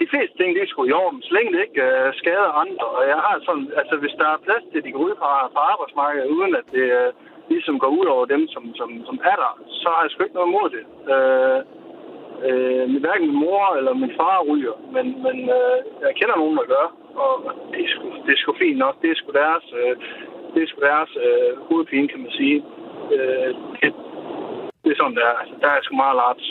[0.04, 2.86] De fleste ting, det er sgu i orden, så længe det ikke øh, skader andre.
[2.98, 3.68] Og jeg har sådan...
[3.82, 6.66] Altså, hvis der er plads til, at de går ud fra, fra arbejdsmarkedet, uden at
[6.76, 7.10] det øh,
[7.54, 10.38] ligesom går ud over dem, som, som, som er der, så har jeg sgu ikke
[10.40, 10.84] noget imod det.
[11.14, 11.60] Øh,
[12.48, 16.66] øh, hverken min mor eller min far ryger, men, men øh, jeg kender nogen, der
[16.76, 16.88] gør,
[17.24, 17.34] og
[17.72, 18.96] det er sgu, det er sgu fint nok.
[19.02, 19.94] Det er sgu deres, øh,
[20.54, 22.58] det er sgu deres øh, hovedpine, kan man sige.
[23.16, 23.90] Øh, det,
[24.84, 26.42] det er sådan, der, altså, der er sgu meget lart.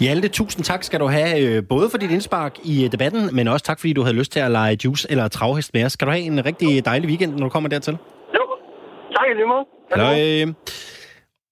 [0.00, 3.48] Hjalte, tusind tak skal du have, øh, både for dit indspark i øh, debatten, men
[3.48, 5.92] også tak, fordi du havde lyst til at lege juice eller travhest med os.
[5.92, 7.98] Skal du have en rigtig dejlig weekend, når du kommer dertil?
[9.16, 9.64] Tak i lige måde.
[9.90, 10.54] Halløj.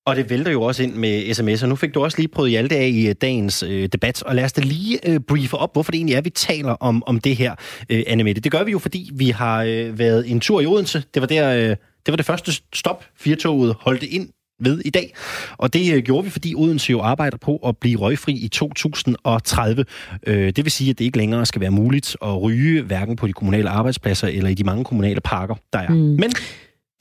[0.06, 1.66] Og det vælter jo også ind med sms'er.
[1.66, 4.44] Nu fik du også lige prøvet Hjalte af i øh, dagens øh, debat, og lad
[4.44, 7.36] os da lige øh, briefe op, hvorfor det egentlig er, vi taler om, om det
[7.36, 7.54] her,
[7.90, 8.40] øh, Annemette.
[8.40, 11.02] Det gør vi jo, fordi vi har øh, været en tur i Odense.
[11.14, 14.28] Det var, der, øh, det var det første stop, Firtoget holdte ind
[14.60, 15.14] ved i dag.
[15.58, 19.84] Og det øh, gjorde vi, fordi Odense jo arbejder på at blive røgfri i 2030.
[20.26, 23.26] Øh, det vil sige, at det ikke længere skal være muligt at ryge, hverken på
[23.26, 25.88] de kommunale arbejdspladser eller i de mange kommunale parker, der er.
[25.88, 25.96] Mm.
[25.96, 26.32] Men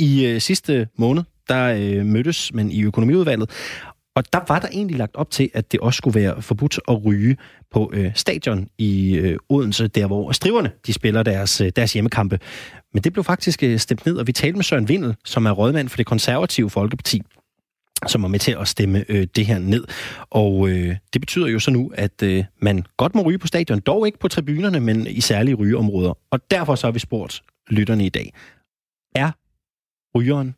[0.01, 3.49] i øh, sidste måned, der øh, mødtes man i økonomiudvalget,
[4.15, 7.05] og der var der egentlig lagt op til, at det også skulle være forbudt at
[7.05, 7.37] ryge
[7.71, 12.39] på øh, stadion i øh, Odense, der hvor striverne de spiller deres, øh, deres hjemmekampe.
[12.93, 15.51] Men det blev faktisk øh, stemt ned, og vi talte med Søren Vindel, som er
[15.51, 17.21] rådmand for det konservative Folkeparti,
[18.07, 19.83] som var med til at stemme øh, det her ned.
[20.29, 23.79] Og øh, det betyder jo så nu, at øh, man godt må ryge på stadion,
[23.79, 26.17] dog ikke på tribunerne, men i særlige rygeområder.
[26.31, 28.33] Og derfor så har vi spurgt lytterne i dag.
[29.15, 29.31] Er
[30.15, 30.55] rygeren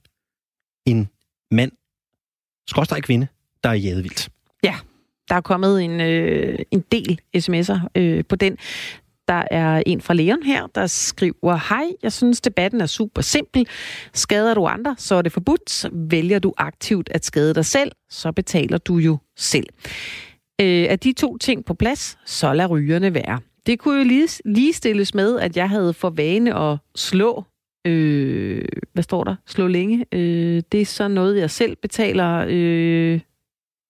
[0.86, 1.10] en
[1.52, 1.72] mand,
[2.68, 3.28] skråstrej kvinde,
[3.64, 4.30] der er vildt.
[4.64, 4.76] Ja,
[5.30, 8.58] der er kommet en, øh, en del sms'er øh, på den.
[9.28, 13.68] Der er en fra Leon her, der skriver, Hej, jeg synes debatten er super simpel.
[14.14, 15.86] Skader du andre, så er det forbudt.
[15.94, 19.68] Vælger du aktivt at skade dig selv, så betaler du jo selv.
[20.62, 23.40] Øh, er de to ting på plads, så lad rygerne være.
[23.66, 27.44] Det kunne jo lige, lige stilles med, at jeg havde for vane at slå
[27.86, 29.36] Øh, hvad står der?
[29.48, 30.06] Slå længe.
[30.12, 32.46] Øh, det er så noget, jeg selv betaler.
[32.50, 33.20] Øh,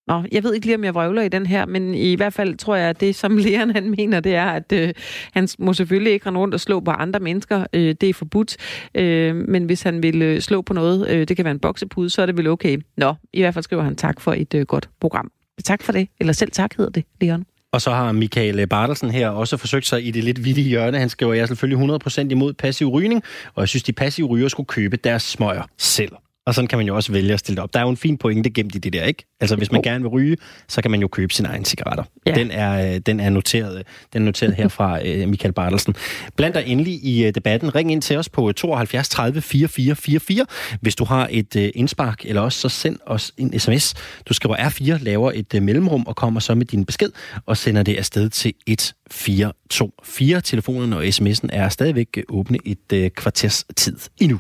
[0.08, 2.58] Nå, jeg ved ikke lige, om jeg vrøvler i den her, men i hvert fald
[2.58, 4.94] tror jeg, at det, som lægeren han mener, det er, at øh,
[5.32, 7.66] han må selvfølgelig ikke rende rundt og slå på andre mennesker.
[7.74, 8.58] Øh, det er forbudt.
[8.96, 12.10] Øh, men hvis han vil øh, slå på noget, øh, det kan være en boksepude,
[12.10, 12.78] så er det vel okay.
[12.98, 15.32] Nå, i hvert fald skriver han tak for et øh, godt program.
[15.64, 16.08] Tak for det.
[16.20, 17.46] Eller selv tak hedder det, Leon.
[17.74, 21.00] Og så har Michael Bartelsen her også forsøgt sig i det lidt vilde hjørne.
[21.00, 23.24] Han skriver, at jeg er selvfølgelig 100% imod passiv rygning,
[23.56, 26.12] og jeg synes, de passive ryger skulle købe deres smøger selv.
[26.46, 27.74] Og sådan kan man jo også vælge at stille det op.
[27.74, 29.26] Der er jo en fin pointe gemt i det der, ikke?
[29.40, 30.38] Altså, hvis man gerne vil ryge,
[30.68, 32.04] så kan man jo købe sine egne cigaretter.
[32.26, 32.32] Ja.
[32.32, 33.84] Den, er, øh, den er noteret,
[34.14, 35.96] den er noteret her fra øh, Michael Bartelsen.
[36.36, 37.76] Bland dig endelig i øh, debatten.
[37.76, 40.46] Ring ind til os på 72 30 44 44,
[40.82, 43.94] hvis du har et indspark, eller også så send os en sms.
[44.26, 47.12] Du skriver R4, laver et mellemrum og kommer så med din besked
[47.46, 50.42] og sender det afsted til 1424.
[50.42, 54.40] Telefonen og sms'en er stadigvæk åbne et kvarters tid endnu.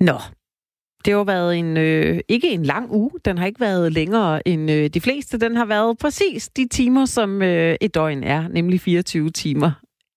[0.00, 0.18] Nå,
[1.04, 3.10] det har været en, øh, ikke en lang uge.
[3.24, 5.38] Den har ikke været længere end øh, de fleste.
[5.38, 9.70] Den har været præcis de timer, som øh, et døgn er, nemlig 24 timer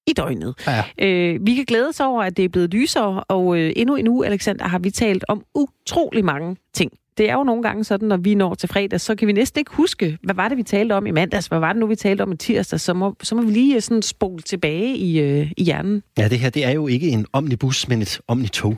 [0.07, 0.53] i døgnet.
[0.67, 0.83] Ja.
[1.07, 4.07] Øh, vi kan glæde os over, at det er blevet lysere, og øh, endnu en
[4.07, 6.91] uge, Alexander, har vi talt om utrolig mange ting.
[7.17, 9.59] Det er jo nogle gange sådan, når vi når til fredag, så kan vi næsten
[9.59, 11.95] ikke huske, hvad var det, vi talte om i mandags, hvad var det nu, vi
[11.95, 15.19] talte om i tirsdag, så må, så må vi lige øh, sådan spole tilbage i,
[15.19, 16.03] øh, i hjernen.
[16.17, 18.77] Ja, det her det er jo ikke en omnibus, men et omnitog.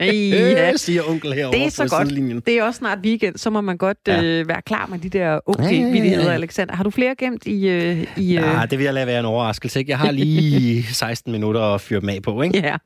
[0.00, 2.08] ja, siger onkel herovre det er så på godt.
[2.08, 2.42] sidelinjen.
[2.46, 4.22] Det er også snart weekend, så må man godt Ja.
[4.24, 6.30] øh, være klar med de der unge Ja, ja, ja, ja.
[6.32, 6.74] Alexander.
[6.76, 7.68] Har du flere gemt i...
[7.68, 9.78] Øh, i øh, Ja, det vil jeg lade være en overraskelse.
[9.78, 9.90] Ikke?
[9.90, 12.42] Jeg har lige 16 minutter at fyre dem af på.
[12.42, 12.58] Ikke?
[12.58, 12.76] ja.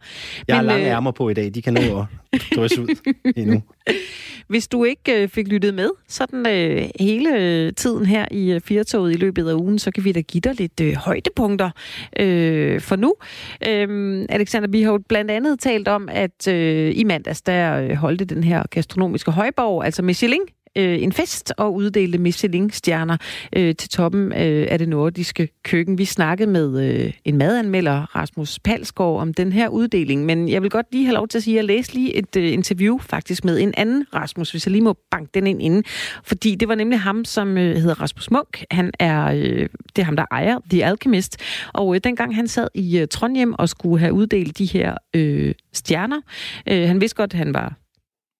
[0.49, 1.51] Jeg har Men, lange øh, ærmer på i dag.
[1.55, 1.81] De kan nå
[2.33, 2.89] at drysse ud
[3.37, 3.63] endnu.
[4.49, 9.13] Hvis du ikke øh, fik lyttet med sådan øh, hele tiden her i øh, Firtoget
[9.13, 11.71] i løbet af ugen, så kan vi da give dig lidt øh, højdepunkter
[12.21, 13.15] øh, for nu.
[13.69, 17.95] Øh, Alexander, vi har jo blandt andet talt om, at øh, i mandags, der øh,
[17.95, 20.43] holdte den her gastronomiske højborg, altså Michelin,
[20.77, 23.17] øh, en fest og uddelte Michelin-stjerner
[23.57, 25.99] øh, til toppen øh, af det nordiske køkken.
[25.99, 30.71] Vi snakkede med øh, en madanmelder, Rasmus Palsgaard, om den her uddeling, men jeg vil
[30.71, 33.45] godt lige have lov til at sige, at jeg læste lige et øh, interview faktisk
[33.45, 35.85] med en anden Rasmus, hvis jeg lige må banke den ind inden,
[36.25, 38.65] fordi det var nemlig ham, som øh, hedder Rasmus Munk.
[38.71, 41.37] Han er, øh, det er ham, der ejer The Alchemist,
[41.73, 45.55] og øh, dengang han sad i øh, Trondheim og skulle have uddelt de her øh,
[45.73, 46.21] stjerner,
[46.69, 47.84] øh, han vidste godt, at han var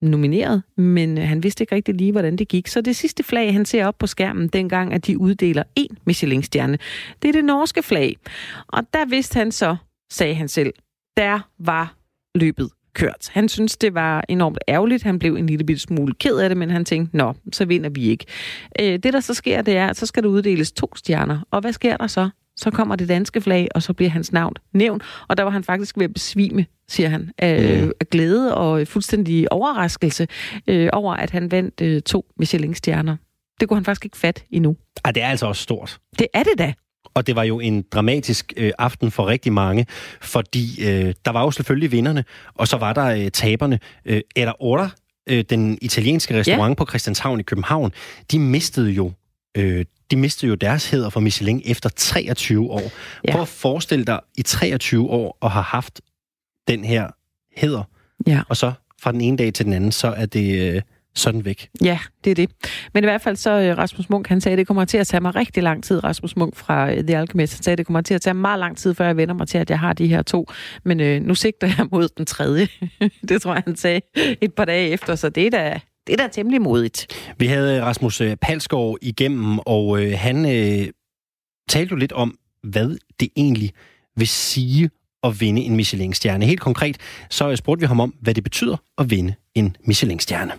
[0.03, 2.69] nomineret, men øh, han vidste ikke rigtig lige, hvordan det gik.
[2.69, 6.79] Så det sidste flag, han ser op på skærmen dengang, at de uddeler en Michelin-stjerne,
[7.23, 8.17] det er det norske flag.
[8.69, 9.77] Og der vidste han så,
[10.11, 10.73] sagde han selv,
[11.17, 11.97] der var
[12.35, 13.29] løbet kørt.
[13.31, 15.03] Han synes, det var enormt ærgerligt.
[15.03, 17.91] Han blev en lille bitte smule ked af det, men han tænkte, nå, så vinder
[17.91, 18.27] vi ikke.
[18.81, 21.41] Øh, det, der så sker, det er, at så skal der uddeles to stjerner.
[21.51, 22.31] Og hvad sker der så?
[22.57, 25.03] Så kommer det danske flag, og så bliver hans navn nævnt.
[25.29, 27.93] Og der var han faktisk ved at besvime, siger han, af, mm.
[28.01, 30.27] af glæde og fuldstændig overraskelse
[30.67, 33.17] øh, over, at han vandt øh, to Michelin-stjerner.
[33.61, 34.77] Det kunne han faktisk ikke fat endnu.
[35.05, 35.99] Ej, det er altså også stort.
[36.19, 36.73] Det er det da.
[37.15, 39.87] Og det var jo en dramatisk øh, aften for rigtig mange,
[40.21, 42.25] fordi øh, der var jo selvfølgelig vinderne,
[42.55, 43.79] og så var der øh, taberne.
[44.05, 44.89] Øh, Eller Order,
[45.31, 46.75] øh, den italienske restaurant ja.
[46.75, 47.93] på Christianshavn i København,
[48.33, 49.13] de mistede jo
[49.57, 52.91] øh, de mistede jo deres heder for Michelin efter 23 år.
[53.25, 53.33] Ja.
[53.33, 56.01] Prøv at forestille dig i 23 år at have haft
[56.69, 57.09] den her
[57.57, 57.83] heder,
[58.27, 58.41] Ja.
[58.49, 60.83] og så fra den ene dag til den anden, så er det øh,
[61.15, 61.69] sådan væk.
[61.83, 62.51] Ja, det er det.
[62.95, 65.07] Men i hvert fald så øh, Rasmus Munk, han sagde, at det kommer til at
[65.07, 67.55] tage mig rigtig lang tid, Rasmus Munk fra øh, The Alchemist.
[67.55, 69.49] Han sagde, at det kommer til at tage meget lang tid, før jeg vender mig
[69.49, 70.51] til, at jeg har de her to.
[70.85, 72.69] Men øh, nu sigter jeg mod den tredje.
[73.29, 74.01] det tror jeg, han sagde
[74.41, 77.01] et par dage efter, så det er da, det er da temmelig modigt.
[77.39, 80.85] Vi havde Rasmus øh, Palsgaard igennem, og øh, han øh,
[81.69, 82.89] talte jo lidt om, hvad
[83.21, 83.71] det egentlig
[84.17, 84.91] vil sige
[85.27, 86.45] at vinde en Michelin-stjerne.
[86.45, 86.97] Helt konkret,
[87.31, 90.53] så øh, spurgte vi ham om, hvad det betyder at vinde en Michelin-stjerne.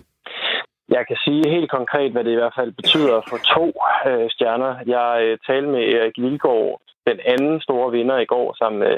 [0.88, 3.66] Jeg kan sige helt konkret, hvad det i hvert fald betyder for to
[4.08, 4.72] øh, stjerner.
[4.86, 8.96] Jeg øh, talte med Erik Vilgaard, den anden store vinder i går, sammen med,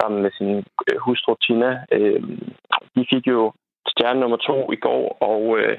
[0.00, 0.52] sammen med sin
[0.88, 1.70] øh, hustru Tina.
[1.92, 2.22] Øh,
[2.96, 3.52] de fik jo
[3.92, 5.76] stjerne nummer to i går, og øh,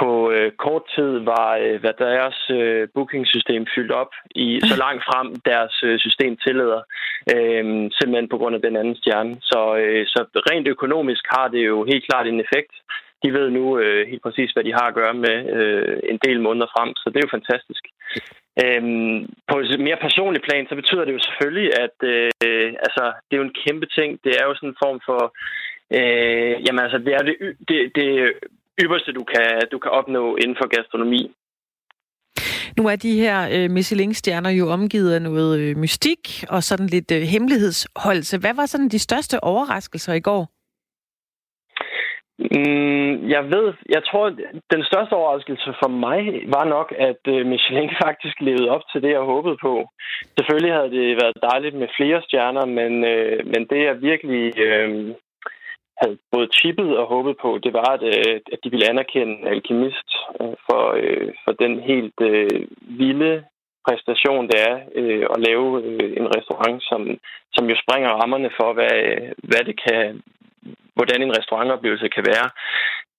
[0.00, 5.02] på øh, kort tid var øh, hvad deres øh, bookingsystem fyldt op i så langt
[5.10, 6.82] frem deres øh, system tillader,
[7.34, 7.64] øh,
[7.98, 9.36] simpelthen på grund af den anden stjerne.
[9.40, 10.20] Så, øh, så
[10.50, 12.74] rent økonomisk har det jo helt klart en effekt.
[13.24, 16.40] De ved nu øh, helt præcis, hvad de har at gøre med øh, en del
[16.40, 17.84] måneder frem, så det er jo fantastisk.
[18.64, 19.18] Øhm,
[19.50, 23.40] på et mere personlig plan, så betyder det jo selvfølgelig, at øh, altså, det er
[23.40, 24.10] jo en kæmpe ting.
[24.24, 25.22] Det er jo sådan en form for
[25.92, 27.36] Øh, jamen altså, det er det,
[27.68, 28.32] det, det
[28.82, 31.34] ypperste, du kan, du kan opnå inden for gastronomi.
[32.78, 37.12] Nu er de her øh, Michelin-stjerner jo omgivet af noget øh, mystik og sådan lidt
[37.12, 38.38] øh, hemmelighedsholdelse.
[38.38, 40.42] Hvad var sådan de største overraskelser i går?
[42.38, 44.24] Mm, jeg ved, jeg tror,
[44.74, 46.20] den største overraskelse for mig
[46.56, 49.88] var nok, at øh, Michelin faktisk levede op til det, jeg håbede på.
[50.38, 55.14] Selvfølgelig havde det været dejligt med flere stjerner, men, øh, men det er virkelig øh,
[56.00, 60.08] havde både chippet og håbet på, det var, at, øh, at de ville anerkende Alkemist
[60.40, 62.60] øh, for, øh, for den helt øh,
[63.00, 63.44] vilde
[63.86, 67.00] præstation, det er øh, at lave øh, en restaurant, som,
[67.54, 68.96] som jo springer rammerne for, hvad,
[69.50, 70.22] hvad det kan,
[70.96, 72.48] hvordan en restaurantoplevelse kan være.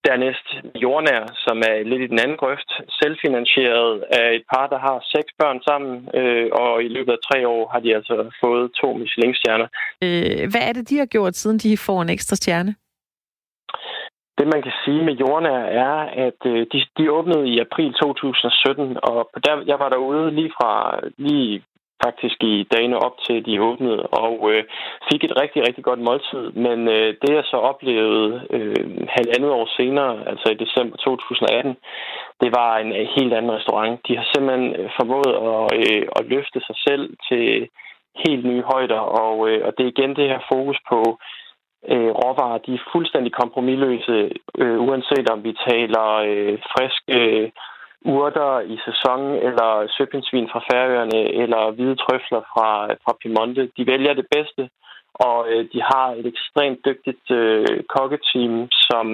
[0.08, 0.47] Dernæst
[0.84, 5.30] jordnær, som er lidt i den anden grøft, selvfinansieret af et par, der har seks
[5.39, 9.68] børn sammen, øh, og i løbet af tre år har de altså fået to Michelin-stjerner.
[10.05, 12.76] Øh, hvad er det, de har gjort, siden de får en ekstra stjerne?
[14.38, 15.95] Det, man kan sige med jordnær, er,
[16.28, 20.72] at øh, de, de åbnede i april 2017, og der, jeg var derude lige fra
[21.18, 21.64] lige
[22.06, 24.64] faktisk i dagene op til, de åbnede, og øh,
[25.12, 26.43] fik et rigtig, rigtig godt måltid.
[26.66, 31.78] Men øh, det, jeg så oplevede øh, halvandet år senere, altså i december 2018,
[32.41, 34.08] det var en øh, helt anden restaurant.
[34.08, 37.68] De har simpelthen øh, formået at, øh, at løfte sig selv til
[38.26, 41.00] helt nye højder, og, øh, og det er igen det her fokus på
[41.91, 42.58] øh, råvarer.
[42.66, 47.50] De er fuldstændig kompromilløse, øh, uanset om vi taler øh, friske øh,
[48.16, 52.70] urter i sæson, eller søpindsvin fra Færøerne, eller hvide trøfler fra,
[53.03, 53.72] fra Piemonte.
[53.78, 54.70] De vælger det bedste,
[55.14, 59.05] og øh, de har et ekstremt dygtigt øh, kokketeam, som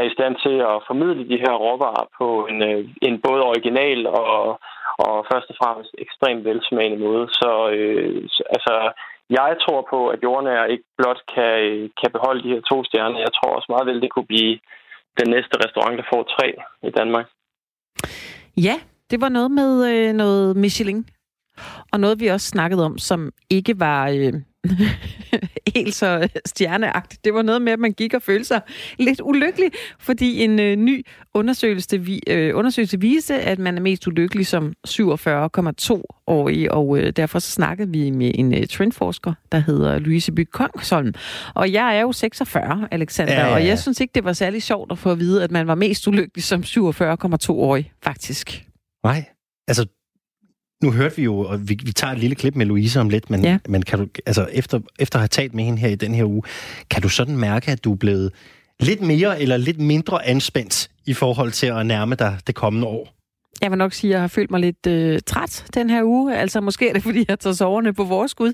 [0.00, 4.06] er i stand til at formidle de her råvarer på en, øh, en både original
[4.06, 4.60] og,
[5.04, 7.28] og først og fremmest ekstremt velsmagende måde.
[7.40, 8.22] Så øh,
[8.56, 8.74] altså,
[9.30, 11.56] jeg tror på, at jordnær ikke blot kan,
[12.00, 13.18] kan beholde de her to stjerner.
[13.18, 14.58] Jeg tror også meget vel, det kunne blive
[15.20, 16.48] den næste restaurant, der får tre
[16.82, 17.26] i Danmark.
[18.62, 18.80] Ja,
[19.10, 21.06] det var noget med øh, noget Michelin.
[21.92, 24.08] Og noget, vi også snakkede om, som ikke var...
[24.08, 24.32] Øh,
[25.74, 27.24] helt så stjerneagtigt.
[27.24, 28.60] Det var noget med, at man gik og følte sig
[28.98, 34.06] lidt ulykkelig, fordi en øh, ny undersøgelse, vi, øh, undersøgelse viste, at man er mest
[34.06, 39.98] ulykkelig som 47,2-årig, og øh, derfor så snakkede vi med en øh, trendforsker, der hedder
[39.98, 41.14] Louise By Kongsholm.
[41.54, 43.54] Og jeg er jo 46, Alexander, ja, ja, ja.
[43.54, 45.74] og jeg synes ikke, det var særlig sjovt at få at vide, at man var
[45.74, 48.66] mest ulykkelig som 47,2-årig, faktisk.
[49.04, 49.24] Nej,
[49.68, 49.86] altså
[50.82, 53.30] nu hørte vi jo, og vi, vi tager et lille klip med Louise om lidt,
[53.30, 53.58] men, ja.
[53.68, 56.24] men kan du, altså efter, efter at have talt med hende her i den her
[56.24, 56.42] uge,
[56.90, 58.32] kan du sådan mærke, at du er blevet
[58.80, 63.17] lidt mere eller lidt mindre anspændt i forhold til at nærme dig det kommende år?
[63.62, 66.36] Jeg vil nok sige, at jeg har følt mig lidt øh, træt den her uge.
[66.36, 68.52] Altså, måske er det, fordi jeg tager soverne på vores skud.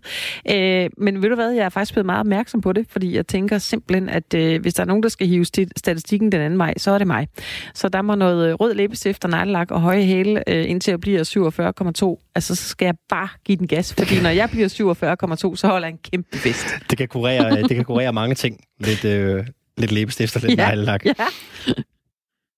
[0.50, 3.26] Øh, men ved du hvad, jeg er faktisk blevet meget opmærksom på det, fordi jeg
[3.26, 5.44] tænker simpelthen, at øh, hvis der er nogen, der skal hive
[5.76, 7.28] statistikken den anden vej, så er det mig.
[7.74, 11.00] Så der må noget øh, rød læbestift og neglelak og høje hæle, øh, indtil jeg
[11.00, 12.30] bliver 47,2.
[12.34, 15.86] Altså, så skal jeg bare give den gas, fordi når jeg bliver 47,2, så holder
[15.86, 16.66] jeg en kæmpe fest.
[16.90, 18.60] Det kan kurere, det kan kurere mange ting.
[18.80, 19.46] Lidt, øh,
[19.76, 21.06] lidt læbestift og lidt ja, neglelak.
[21.06, 21.12] Ja.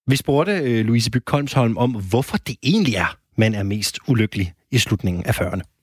[0.09, 4.79] Vi spurgte øh, Louise Bygholmsholm om, hvorfor det egentlig er, man er mest ulykkelig i
[4.79, 5.76] slutningen af 40'erne.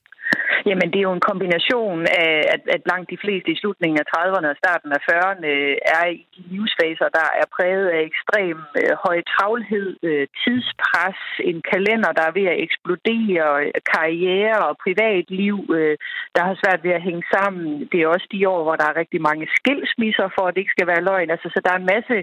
[0.68, 4.06] Jamen, det er jo en kombination af, at, at langt de fleste i slutningen af
[4.12, 5.50] 30'erne og starten af 40'erne
[5.98, 11.58] er i de livsfaser, der er præget af ekstrem øh, høj travlhed, øh, tidspres, en
[11.72, 15.96] kalender, der er ved at eksplodere, øh, karriere og privatliv, øh,
[16.36, 17.88] der har svært ved at hænge sammen.
[17.92, 20.76] Det er også de år, hvor der er rigtig mange skilsmisser, for at det ikke
[20.76, 21.30] skal være løgn.
[21.34, 22.16] Altså, så der er en masse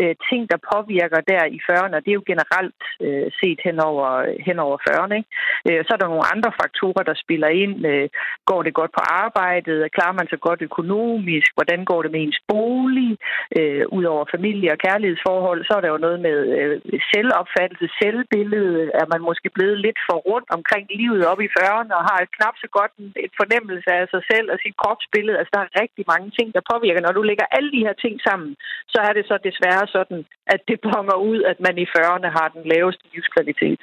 [0.00, 3.78] øh, ting, der påvirker der i 40'erne, og det er jo generelt øh, set hen
[3.90, 4.08] over,
[4.46, 5.14] hen over 40'erne.
[5.20, 5.30] Ikke?
[5.68, 8.08] Øh, så er der nogle andre faktorer, der spiller ind Øh,
[8.50, 9.92] går det godt på arbejdet?
[9.96, 11.48] Klarer man sig godt økonomisk?
[11.58, 13.10] Hvordan går det med ens bolig?
[13.58, 18.90] Øh, Udover familie- og kærlighedsforhold, så er der jo noget med øh, selvopfattelse, selvbillede.
[19.00, 22.34] Er man måske blevet lidt for rundt omkring livet op i 40'erne og har et
[22.36, 25.38] knap så godt en, en fornemmelse af sig selv og sit kropsbillede?
[25.38, 27.00] Altså, der er rigtig mange ting, der påvirker.
[27.06, 28.50] Når du lægger alle de her ting sammen,
[28.92, 30.20] så er det så desværre sådan,
[30.54, 33.80] at det bonger ud, at man i 40'erne har den laveste livskvalitet.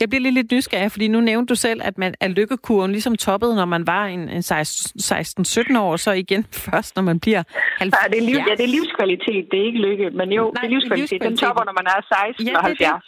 [0.00, 3.16] Jeg bliver lidt, lidt nysgerrig, fordi nu nævnte du selv, at, man, er lykkekurven ligesom
[3.16, 7.42] toppet, når man var en, en 16-17 år, så igen først, når man bliver
[7.78, 8.02] 70.
[8.02, 10.62] Ja, det er, liv, ja, det er livskvalitet, det er ikke lykke, men jo, Nej,
[10.62, 11.22] det er livskvalitet.
[11.22, 13.04] Den topper, når man er 16 ja, og 70.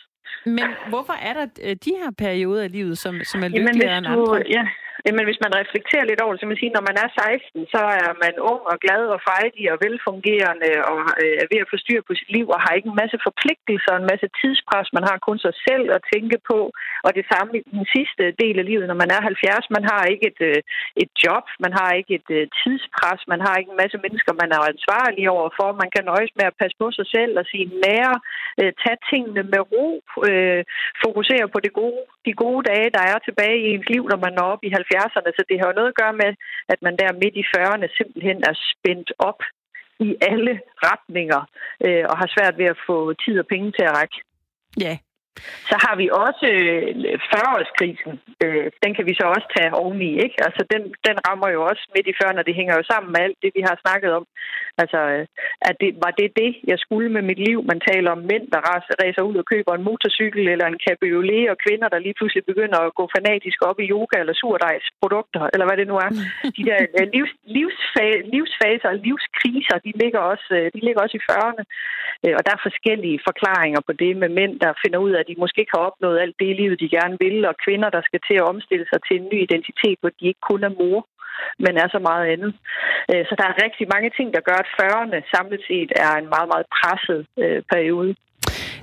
[0.47, 4.07] Men hvorfor er der øh, de her perioder af livet, som, som er lykkeligere end
[4.07, 4.43] andre?
[4.51, 4.65] Ja,
[5.07, 7.83] Jamen, hvis man reflekterer lidt over det, så man sige, når man er 16, så
[8.07, 11.77] er man ung og glad og fejlig og velfungerende og øh, er ved at få
[11.85, 14.89] styr på sit liv og har ikke en masse forpligtelser, en masse tidspres.
[14.99, 16.59] Man har kun sig selv at tænke på.
[17.07, 19.77] Og det samme i den sidste del af livet, når man er 70.
[19.77, 20.61] Man har ikke et, øh,
[21.03, 24.51] et job, man har ikke et øh, tidspres, man har ikke en masse mennesker, man
[24.57, 25.69] er ansvarlig overfor.
[25.83, 28.17] Man kan nøjes med at passe på sig selv og sige nære,
[28.83, 29.89] tage tingene med ro,
[31.05, 34.33] fokusere på det gode, de gode dage, der er tilbage i ens liv, når man
[34.39, 36.31] når op i 70 70'erne, så det har jo noget at gøre med,
[36.73, 39.41] at man der midt i 40'erne simpelthen er spændt op
[40.07, 41.43] i alle retninger
[41.87, 44.17] øh, og har svært ved at få tid og penge til at række.
[44.85, 44.95] Ja,
[45.71, 46.89] så har vi også øh,
[47.31, 48.13] 40-årskrisen.
[48.45, 50.11] Øh, den kan vi så også tage oveni.
[50.25, 50.37] Ikke?
[50.47, 52.43] Altså, den, den rammer jo også midt i 40'erne.
[52.49, 54.25] Det hænger jo sammen med alt det, vi har snakket om.
[54.83, 55.27] Altså, øh,
[55.69, 57.59] at det, var det det, jeg skulle med mit liv?
[57.73, 58.61] Man taler om mænd, der
[59.03, 62.79] racer ud og køber en motorcykel eller en cabriolet, og kvinder, der lige pludselig begynder
[62.79, 66.11] at gå fanatisk op i yoga eller surdejsprodukter, eller hvad det nu er.
[66.57, 71.27] De der øh, livs, livsfa- livsfaser og livskriser, de ligger, også, de ligger også i
[71.29, 71.65] 40'erne.
[72.39, 75.41] Og der er forskellige forklaringer på det med mænd, der finder ud af, at de
[75.43, 78.21] måske ikke har opnået alt det i livet, de gerne vil, og kvinder, der skal
[78.29, 81.01] til at omstille sig til en ny identitet, hvor de ikke kun er mor,
[81.65, 82.53] men er så meget andet.
[83.11, 86.29] Øh, så der er rigtig mange ting, der gør, at 40'erne samlet set er en
[86.35, 88.13] meget, meget presset øh, periode.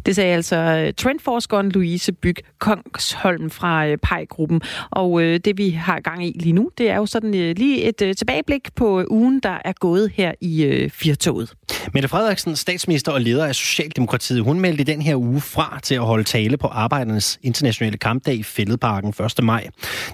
[0.05, 4.61] Det sagde altså øh, trendforskeren Louise Byg Kongsholm fra øh, PEI-gruppen.
[4.91, 7.83] Og øh, det vi har gang i lige nu, det er jo sådan øh, lige
[7.83, 11.53] et tilbageblik på ugen, der er gået her i Firtoget.
[11.93, 16.01] Mette Frederiksen, statsminister og leder af Socialdemokratiet, hun meldte den her uge fra til at
[16.01, 19.43] holde tale på Arbejdernes Internationale Kampdag i Fælledparken 1.
[19.43, 19.67] maj.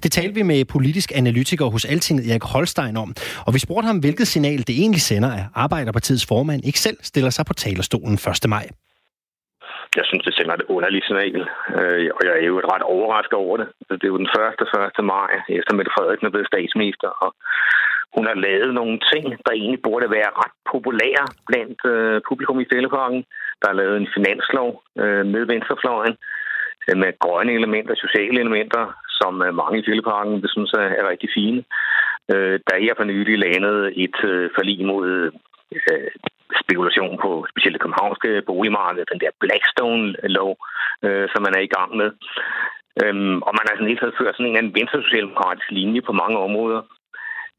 [0.04, 3.16] Det talte vi med politisk analytiker hos Altinget Erik Holstein om,
[3.46, 7.30] og vi spurgte ham, hvilket signal det egentlig sender, at Arbejderpartiets formand ikke selv stiller
[7.30, 8.50] sig på talerstolen 1.
[8.50, 8.70] maj
[9.98, 11.42] jeg synes, det sender et underligt signal,
[11.80, 13.68] øh, og jeg er jo ret overrasket over det.
[13.80, 14.64] Altså, det er jo den første
[15.00, 15.06] 1.
[15.16, 17.30] maj, efter Mette Frederiksen er blevet statsminister, og
[18.16, 22.70] hun har lavet nogle ting, der egentlig burde være ret populære blandt øh, publikum i
[22.74, 23.24] Fællekongen.
[23.62, 24.70] Der er lavet en finanslov
[25.04, 26.16] øh, med venstrefløjen,
[26.88, 28.84] øh, med grønne elementer, sociale elementer,
[29.20, 31.64] som øh, mange i Fællekongen vil synes er, er rigtig fine.
[32.34, 35.32] Øh, der er her for nylig landet et øh, forlig mod
[35.76, 36.12] øh,
[36.64, 40.54] spekulation på specielt det københavnske boligmarked, den der Blackstone-lov,
[41.06, 42.10] øh, som man er i gang med.
[43.04, 46.38] Øhm, og man har sådan helt ført sådan en eller anden venstresocialdemokratisk linje på mange
[46.48, 46.82] områder.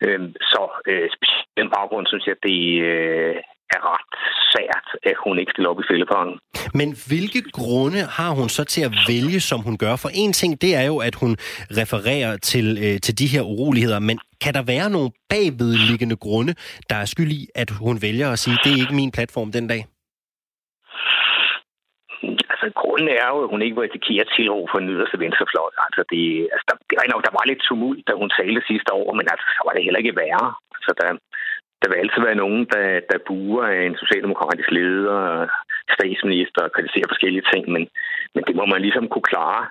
[0.04, 2.60] Øhm, så øh, specielt den baggrund synes jeg, det
[2.90, 3.36] øh,
[3.74, 4.12] er ret
[4.52, 6.34] sært, at hun ikke stiller op i fældeparken.
[6.80, 9.94] Men hvilke grunde har hun så til at vælge, som hun gør?
[10.04, 11.32] For en ting, det er jo, at hun
[11.80, 16.52] refererer til, øh, til de her uroligheder, men kan der være nogle bagvedliggende grunde,
[16.90, 19.66] der er skyld i, at hun vælger at sige, det er ikke min platform den
[19.72, 19.82] dag?
[22.52, 25.70] Altså, grunden er jo, at hun ikke var risikere tilråb for den yderste venstrefløj.
[25.86, 26.22] Altså, det,
[26.54, 29.26] altså, der, det er nok, der var lidt tumult, da hun talte sidste år, men
[29.32, 30.48] altså, så var det heller ikke værre.
[30.76, 31.08] Altså, der,
[31.80, 35.46] der vil altid være nogen, der, der buer af en socialdemokratisk leder,
[35.96, 37.88] statsminister og kritiserer forskellige ting, men,
[38.34, 39.64] men det må man ligesom kunne klare.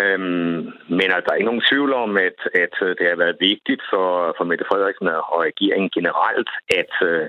[0.00, 0.58] Øhm,
[0.98, 3.82] men altså, der er ikke nogen tvivl om, at, at øh, det har været vigtigt
[3.90, 6.50] for, for Mette Frederiksen og regeringen generelt,
[6.80, 7.26] at uh,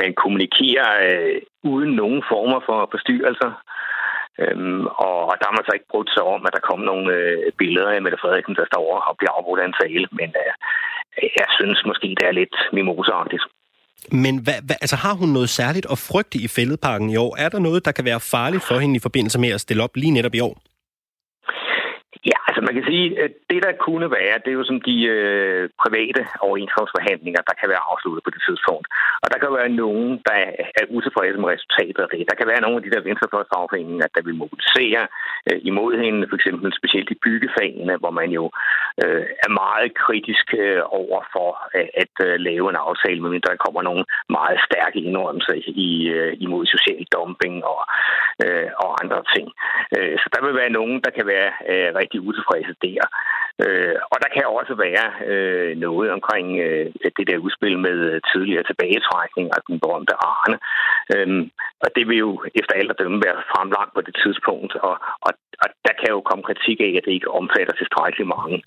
[0.00, 3.52] man kommunikerer uh, uden nogen former for forstyrrelser.
[4.42, 7.06] Øhm, og, og der har man så ikke brugt sig om, at der kom nogle
[7.16, 10.06] øh, billeder af Mette Frederiksen, der står over og bliver afbrudt af en tale.
[10.20, 10.52] Men øh,
[11.40, 13.44] jeg synes måske, det er lidt mimoseagtigt.
[14.24, 17.32] Men hvad, hvad, altså, har hun noget særligt at frygte i fældeparken i år?
[17.44, 19.96] Er der noget, der kan være farligt for hende i forbindelse med at stille op
[19.96, 20.56] lige netop i år?
[22.30, 24.96] Ja, altså man kan sige, at det der kunne være, det er jo som de
[25.16, 28.86] øh, private overenskomstforhandlinger, der kan være afsluttet på det tidspunkt.
[29.22, 30.38] Og der kan være nogen, der
[30.80, 32.30] er utilfredse med resultatet af det.
[32.30, 35.02] Der kan være nogle af de der venstrefløjsfagforeninger, der vil mobilisere
[35.48, 38.44] øh, imod hende, for eksempel specielt i byggefagene, hvor man jo
[39.04, 41.48] øh, er meget kritisk øh, over for
[41.80, 44.04] at, at øh, lave en aftale, men der kommer nogle
[44.38, 45.54] meget stærke indrømmelser
[45.86, 47.80] i, øh, imod social dumping og,
[48.44, 49.46] øh, og andre ting.
[49.96, 53.02] Øh, så der vil være nogen, der kan være øh, rigtig utilfredse der.
[53.64, 56.86] Øh, og der kan også være øh, noget omkring øh,
[57.18, 60.58] det der udspil med øh, tidligere tilbagetrækning af den berømte Arne.
[61.14, 61.28] Øh,
[61.84, 64.94] og det vil jo efter alt at dømme være fremlagt på det tidspunkt, og,
[65.26, 65.32] og,
[65.62, 68.58] og der kan jo komme kritik af, at det ikke omfatter tilstrækkeligt mange.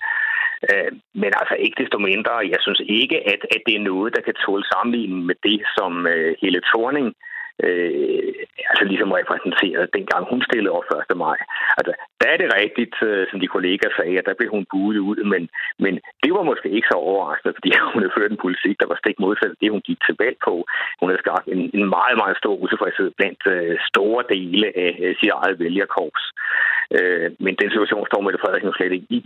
[0.70, 0.90] Øh,
[1.22, 4.34] men altså ikke desto mindre, jeg synes ikke, at, at det er noget, der kan
[4.34, 8.32] tåle sammenligning med det, som øh, hele Thorning øh, Øh,
[8.70, 11.16] altså ligesom repræsenteret, dengang hun stillede op 1.
[11.16, 11.38] maj.
[11.78, 14.98] Altså, der er det rigtigt, øh, som de kollegaer sagde, at der blev hun buet
[15.08, 15.42] ud, men,
[15.84, 18.98] men det var måske ikke så overraskende, fordi hun havde ført en politik, der var
[19.02, 20.54] stik modsat det, hun gik til valg på.
[21.00, 25.14] Hun havde skabt en, en meget, meget stor utilfredshed blandt øh, store dele af øh,
[25.18, 26.22] sit eget vælgerkorps.
[26.98, 29.22] Øh, men den situation står Mette Frederiksen slet ikke i.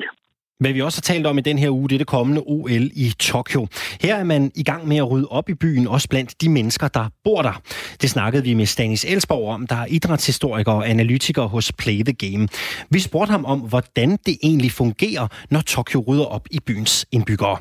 [0.61, 2.90] Hvad vi også har talt om i den her uge, det er det kommende OL
[2.94, 3.66] i Tokyo.
[4.00, 6.88] Her er man i gang med at rydde op i byen, også blandt de mennesker,
[6.88, 7.62] der bor der.
[8.00, 12.12] Det snakkede vi med Stanis Elsborg om, der er idrætshistoriker og analytiker hos Play the
[12.12, 12.48] Game.
[12.90, 17.56] Vi spurgte ham om, hvordan det egentlig fungerer, når Tokyo rydder op i byens indbyggere.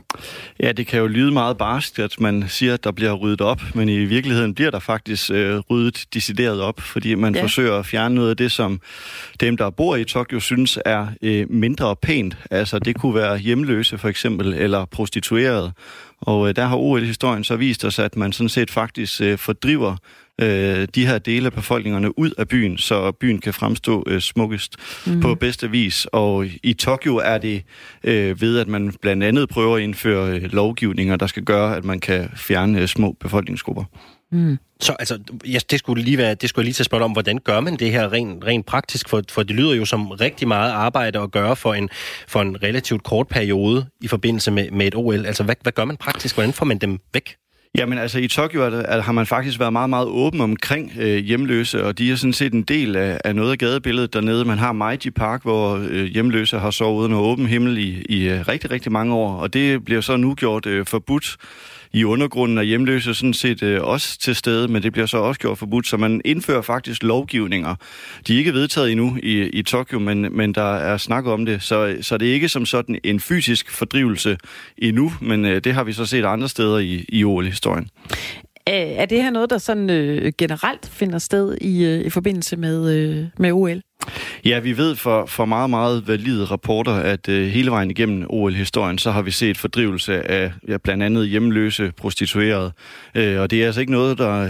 [0.60, 3.62] Ja, det kan jo lyde meget barskt, at man siger, at der bliver ryddet op,
[3.76, 7.43] men i virkeligheden bliver der faktisk øh, ryddet decideret op, fordi man ja.
[7.43, 8.82] forsøger at fjerne noget af det, som
[9.39, 12.38] dem, der bor i Tokyo, synes er øh, mindre pænt.
[12.52, 15.72] Altså det kunne være hjemløse for eksempel, eller prostituerede.
[16.22, 19.96] Og øh, der har OL-historien så vist os, at man sådan set faktisk øh, fordriver
[20.42, 24.76] øh, de her dele af befolkningerne ud af byen, så byen kan fremstå øh, smukkest
[25.08, 25.20] mm.
[25.20, 26.08] på bedste vis.
[26.12, 27.64] Og i Tokyo er det
[28.04, 31.86] øh, ved, at man blandt andet prøver at indføre øh, lovgivninger, der skal gøre, at
[31.86, 33.84] man kan fjerne øh, små befolkningsgrupper.
[34.32, 34.58] Mm.
[34.82, 37.38] Så altså, ja, det skulle lige være, det skulle jeg lige at spørge om, hvordan
[37.38, 39.10] gør man det her rent, rent praktisk?
[39.10, 41.90] For, for det lyder jo som rigtig meget arbejde at gøre for en,
[42.28, 45.26] for en relativt kort periode i forbindelse med, med et OL.
[45.26, 46.36] Altså, hvad, hvad gør man praktisk?
[46.36, 47.36] Hvordan får man dem væk?
[47.78, 51.18] Jamen altså i Tokyo er det, har man faktisk været meget, meget åben omkring øh,
[51.18, 54.46] hjemløse, og de er sådan set en del af, af noget af gadebilledet dernede.
[54.46, 58.48] Man har Meiji Park, hvor øh, hjemløse har sovet under åben himmel i, i øh,
[58.48, 61.38] rigtig, rigtig mange år, og det bliver så nu gjort øh, forbudt
[61.94, 65.40] i undergrunden af hjemløse sådan set øh, også til stede, men det bliver så også
[65.40, 67.76] gjort forbudt, så man indfører faktisk lovgivninger.
[68.28, 71.64] De er ikke vedtaget endnu i, i Tokyo, men, men der er snak om det,
[71.64, 74.38] så, så det er ikke som sådan en fysisk fordrivelse
[74.78, 77.90] endnu, men øh, det har vi så set andre steder i, i OL-historien.
[78.68, 82.96] Er det her noget, der sådan øh, generelt finder sted i, øh, i forbindelse med,
[82.96, 83.82] øh, med OL?
[84.45, 88.97] Ja, vi ved for, for meget, meget valide rapporter, at øh, hele vejen igennem OL-historien,
[88.97, 92.72] så har vi set fordrivelse af ja, blandt andet hjemløse prostituerede.
[93.16, 94.41] Øh, og det er altså ikke noget, der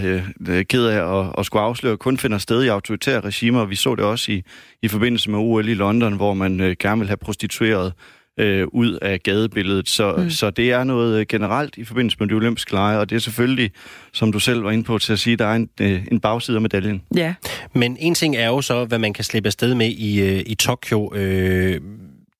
[0.47, 3.65] øh, er ked af at, at skulle afsløre, kun finder sted i autoritære regimer.
[3.65, 4.43] Vi så det også i,
[4.81, 7.93] i forbindelse med OL i London, hvor man øh, gerne vil have prostitueret
[8.39, 9.89] øh, ud af gadebilledet.
[9.89, 10.29] Så, mm.
[10.29, 13.71] så det er noget generelt i forbindelse med de olympiske lege, og det er selvfølgelig,
[14.13, 16.57] som du selv var inde på til at sige, der er en, øh, en bagside
[16.57, 17.01] af medaljen.
[17.15, 17.33] Ja.
[17.73, 20.55] Men en ting er jo så, hvad man kan slippe afsted med i, øh, i
[20.55, 21.15] Tokyo.
[21.15, 21.81] Øh,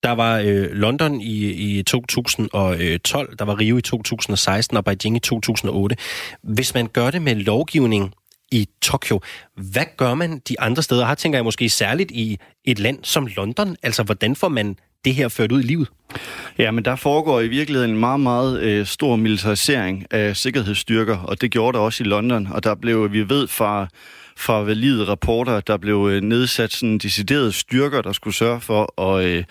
[0.02, 5.18] der var øh, London i, i 2012, der var Rio i 2016 og Beijing i
[5.18, 5.96] 2008.
[6.42, 8.14] Hvis man gør det med lovgivning
[8.52, 9.20] i Tokyo,
[9.56, 11.06] hvad gør man de andre steder?
[11.06, 13.76] Her tænker jeg måske særligt i et land som London.
[13.82, 15.88] Altså, hvordan får man det her ført ud i livet?
[16.58, 21.40] Ja, men der foregår i virkeligheden en meget, meget øh, stor militarisering af sikkerhedsstyrker, og
[21.40, 23.88] det gjorde der også i London, og der blev, vi ved fra
[24.40, 29.24] fra valide rapporter, der blev øh, nedsat sådan deciderede styrker, der skulle sørge for at,
[29.24, 29.44] øh,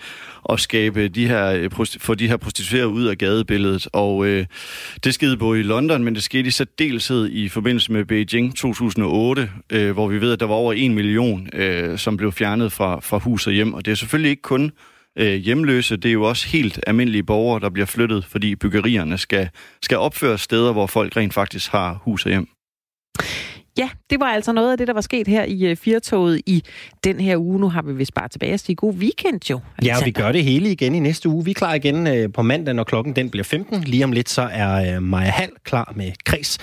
[0.48, 3.88] at skabe de her, øh, få de her prostituerede ud af gadebilledet.
[3.92, 4.46] Og øh,
[5.04, 9.50] det skete både i London, men det skete i særdeleshed i forbindelse med Beijing 2008,
[9.70, 13.00] øh, hvor vi ved, at der var over en million, øh, som blev fjernet fra,
[13.00, 13.74] fra hus og hjem.
[13.74, 14.72] Og det er selvfølgelig ikke kun
[15.18, 19.48] øh, hjemløse, det er jo også helt almindelige borgere, der bliver flyttet, fordi byggerierne skal,
[19.82, 22.48] skal opføre steder, hvor folk rent faktisk har hus og hjem.
[23.78, 26.64] Ja, det var altså noget af det, der var sket her i uh, Firtoget i
[27.04, 27.60] den her uge.
[27.60, 29.60] Nu har vi vist bare tilbage at sige god weekend jo.
[29.84, 31.44] Ja, og vi gør det hele igen i næste uge.
[31.44, 33.80] Vi er klar igen uh, på mandag, når klokken den bliver 15.
[33.80, 36.58] Lige om lidt, så er uh, Maja Hall klar med Kreds.